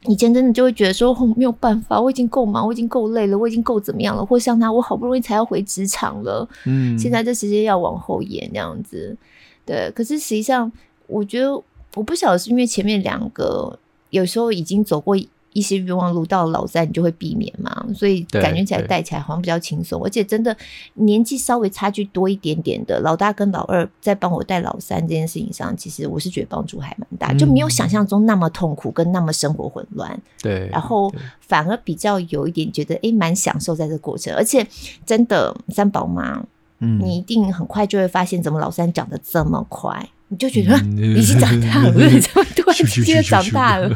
[0.07, 4.23] 以前真的就会觉得说，哦，没有办法，我已经够忙，我已经够累了，我已经够怎么样了？
[4.23, 9.17] 或像他，我好不容易才要回职场了，嗯，现在这时间要往后延这样子，
[9.65, 9.91] 对。
[9.93, 10.71] 可是实际上，
[11.07, 11.53] 我觉得
[11.95, 13.79] 我不晓得是因为前面两个
[14.11, 15.17] 有时候已经走过。
[15.55, 20.57] 一些冤枉路到老三，你就会避免嘛，所以感觉起来带起来好像比较轻松，而且真的
[20.95, 30.21] 年纪稍微差距多一点点的老大跟老二在帮我带老三这件事情上，其实我是觉得帮助还蛮大，嗯，就没有想象中那么痛苦跟那么生活混乱。
[30.43, 31.09] 对，然后
[31.39, 34.67] 反而比较有一点觉得诶蛮享受在这个过程，而且
[35.07, 36.45] 真的三宝妈，
[36.85, 43.91] 嗯，你一定很快就会发现怎么老三长得这么快，你就觉得，嗯、 已经长大了， 怎么突然之间长大了？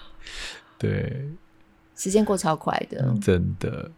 [0.78, 1.28] 对，
[1.96, 3.90] 时间过超快的，真的。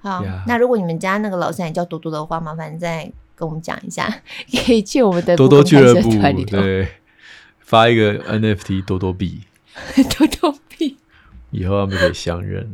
[0.00, 4.22] 好.那如果你们家那个老三也叫多多的话，麻烦再跟我们讲一下，
[4.66, 6.88] 可以去我们的多多俱乐部里头，对，
[7.60, 9.42] 发一个 NFT 多多币，
[10.18, 10.96] 多多币，
[11.52, 12.68] 以后他们可以相认。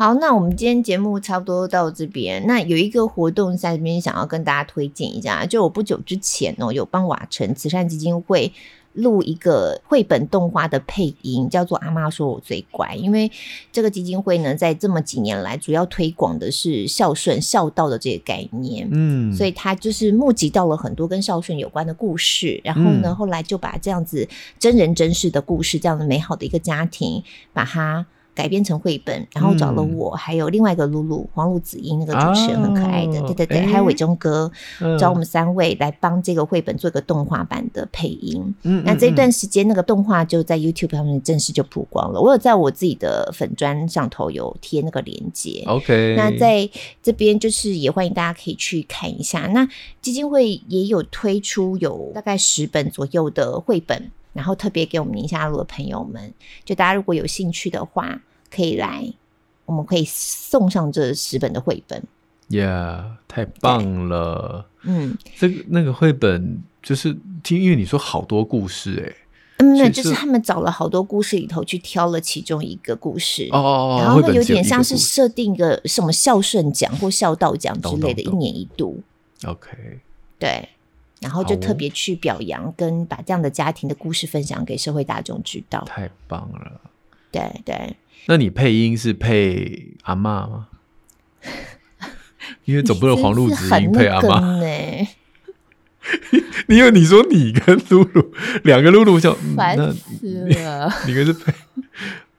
[0.00, 2.42] 好，那我们今天节目差不多到这边。
[2.46, 8.50] 那有一个活动在这边想要跟大家推荐一下，就我不久之前哦，有帮瓦城慈善基金会。
[8.94, 12.88] 录一个绘本动画的配音，叫做《阿妈说我最乖》。
[12.96, 13.30] 因为
[13.70, 18.88] 这个基金会呢，在这么几年来，主要推广的是孝顺、孝道的这个概念。
[18.90, 24.28] 嗯，所以他就是募集到了很多跟孝顺有关的故事，然后呢，嗯、后来就把这样子
[24.58, 27.22] 真人真事的故事，这样的美好的一个家庭，
[27.52, 28.06] 把它。
[28.40, 38.42] 改编成绘本，然后找了我，嗯、还有另外一个露露黄露子英那个主持人很可爱的，哦、对对对，欸、还有伟忠哥、嗯，找我们三位来帮这个绘本做一个动画版的配音。
[38.62, 42.18] 嗯，那这一段时间那个动画就在 YouTube 上面正式就曝光了。
[42.18, 45.62] 我有在我自己的粉专上头有贴那个链接。
[45.66, 46.66] OK，那在
[47.02, 49.40] 这边就是也欢迎大家可以去看一下。
[49.48, 49.68] 那
[50.00, 54.10] 基金会也有推出有大概十本左右的绘本。
[54.32, 56.32] 然后特别给我们宁夏路的朋友们，
[56.64, 58.16] 就大家如果有兴趣的话，
[58.50, 59.12] 可以来，
[59.64, 62.02] 我们可以送上这十本的绘本。
[62.48, 64.66] Yeah，太棒了！
[64.82, 69.16] 嗯，这个那个绘本就是听，因为你说好多故事哎、欸，
[69.64, 79.00] 嗯，那就是他们找了好多故事里头去挑了其中一个故事哦，然后有点像是设定一个什么孝顺奖或孝道奖之类的，一年一度。
[79.44, 80.00] OK，
[80.38, 80.68] 对。
[81.20, 85.84] 然后就特别去表扬，跟把这样的家庭的故事分享给社会大众知道。
[85.86, 86.80] 太棒了！
[87.30, 87.96] 对对。
[88.26, 90.68] 那你配音是配阿嬷吗？
[92.64, 95.06] 因为总不能黄露子音配阿嬷呢。
[96.68, 98.32] 因为你说你跟露露
[98.64, 101.52] 两个露露叫烦死了，你跟是配。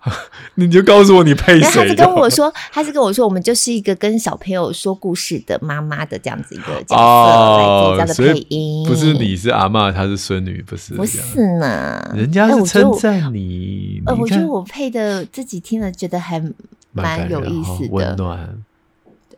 [0.56, 1.72] 你就告诉我你配谁？
[1.72, 8.88] 他是跟我说，他是跟我说，我们就是一个跟小朋友说故事的妈妈的这样子一个角色，哦、来做这样的配音。
[8.88, 10.96] 不是你是阿妈，她是孙女，不是？
[10.96, 11.20] 不是
[11.60, 14.02] 呢，人家是称赞你。
[14.06, 16.42] 呃，我觉得我配的自己听了觉得还
[16.92, 18.58] 蛮有意思的，温暖。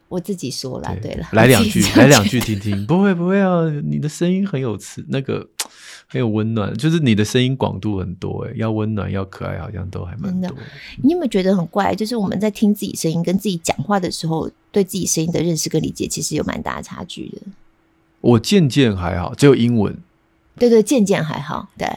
[0.08, 2.86] 我自己说了，对了，来两句，来两句听听。
[2.86, 5.48] 不会不会啊，你的声音很有磁，那个。
[6.14, 10.56] 很有温暖，就是你的声音广度很多哎，要温暖要可爱，好像都还蛮多。
[11.02, 11.96] 你有没有觉得很怪？
[11.96, 17.42] 就是我们在听自己声音跟自己讲话的时候，对自己声音的认识跟理解，其实有蛮大的差距的。
[18.22, 19.98] 我渐渐还好，只有英文。
[20.60, 21.68] 对对，渐渐还好。
[21.76, 21.90] 对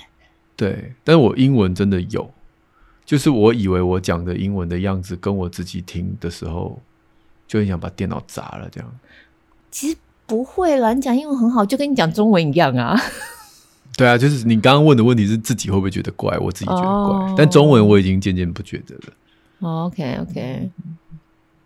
[0.56, 2.30] 对，但是我英文真的有，
[3.04, 6.80] 就是我以为我讲的英文的样子，跟我自己听的时候，
[7.46, 8.90] 就很想把电脑砸了这样。
[9.70, 9.96] 其实
[10.26, 12.98] 不会啦，你讲英文很好，就跟你讲中文一样啊。
[13.97, 16.36] 对啊，就是你刚刚问的问题是自己会不会觉得怪？
[16.38, 17.34] 我自己觉得怪，oh.
[17.36, 19.12] 但中文我已经渐渐不觉得了。
[19.61, 20.70] Oh, OK OK，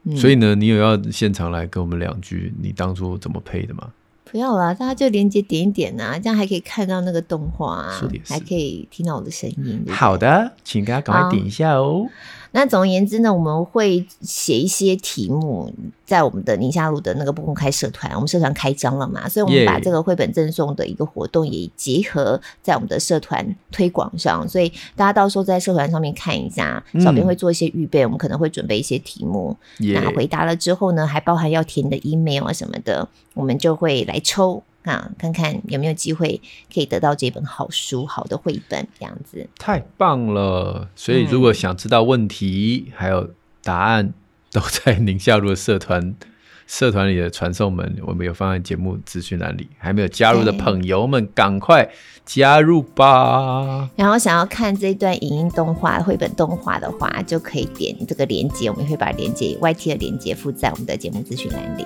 [0.04, 3.90] 嗯，所以呢，你有要现场来跟我们两句，你当初怎么配的吗？
[4.30, 9.92] 不要啦，大家就连接点一点啊，这样还可以看到那个动画啊，还可以听到我的声音对对。
[9.92, 12.06] 好的，请大家赶快点一下哦。
[12.52, 15.72] 那总而言之呢，我们会写一些题目
[16.04, 34.62] 在我们的宁夏路的那个不公开社团，我们社团开张了嘛，所以我们把这个绘本赠送的一个活动也结合在我们的社团推广上，所以大家到时候在社团上面看一下，小编会做一些预备，嗯，我们可能会准备一些题目，那回答了之后呢，还包含要填的 email 啊什么的，我们就会来抽。
[34.84, 36.40] 啊，看看有没有机会
[36.72, 39.46] 可以得到这本好书、好的绘本这样子。
[39.58, 40.88] 太棒了！
[40.96, 43.30] 所以如果想知道问题、嗯、还有
[43.62, 44.12] 答案，
[44.50, 46.14] 都在宁夏路的社团
[46.66, 49.68] 社团里的传送门，我们有放在节目资讯栏里。
[49.76, 51.90] 还没有加入的朋友们，赶快
[52.24, 53.90] 加入吧！
[53.96, 61.84] 然后想要看这段影音动画、绘本动画的话，就可以点这个链接，我们会把链接 YT 的链接附在我们的节目资讯栏里。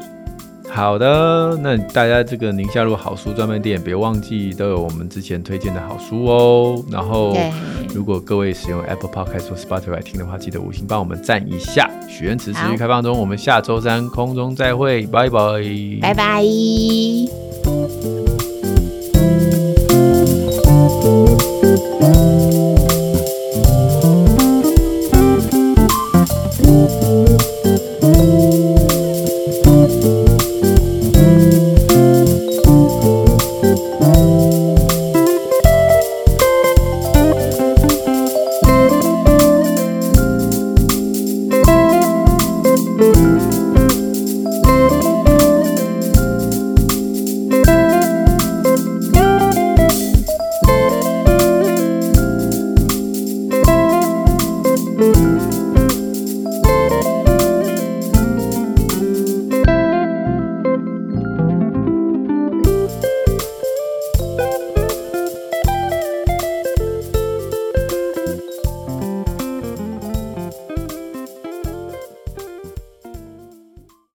[0.74, 6.84] 好的，那大家这个宁夏路好书专卖店，别忘记都有我们之前推荐的好书哦。
[6.90, 7.32] 然后，
[7.94, 11.88] 如果各位使用 Apple Podcast 或 Spotify 听的话，记得五星帮我们赞一下。
[12.08, 15.38] 许愿池持续开放中，我们下周三空中再会，拜拜，
[16.02, 16.42] 拜拜。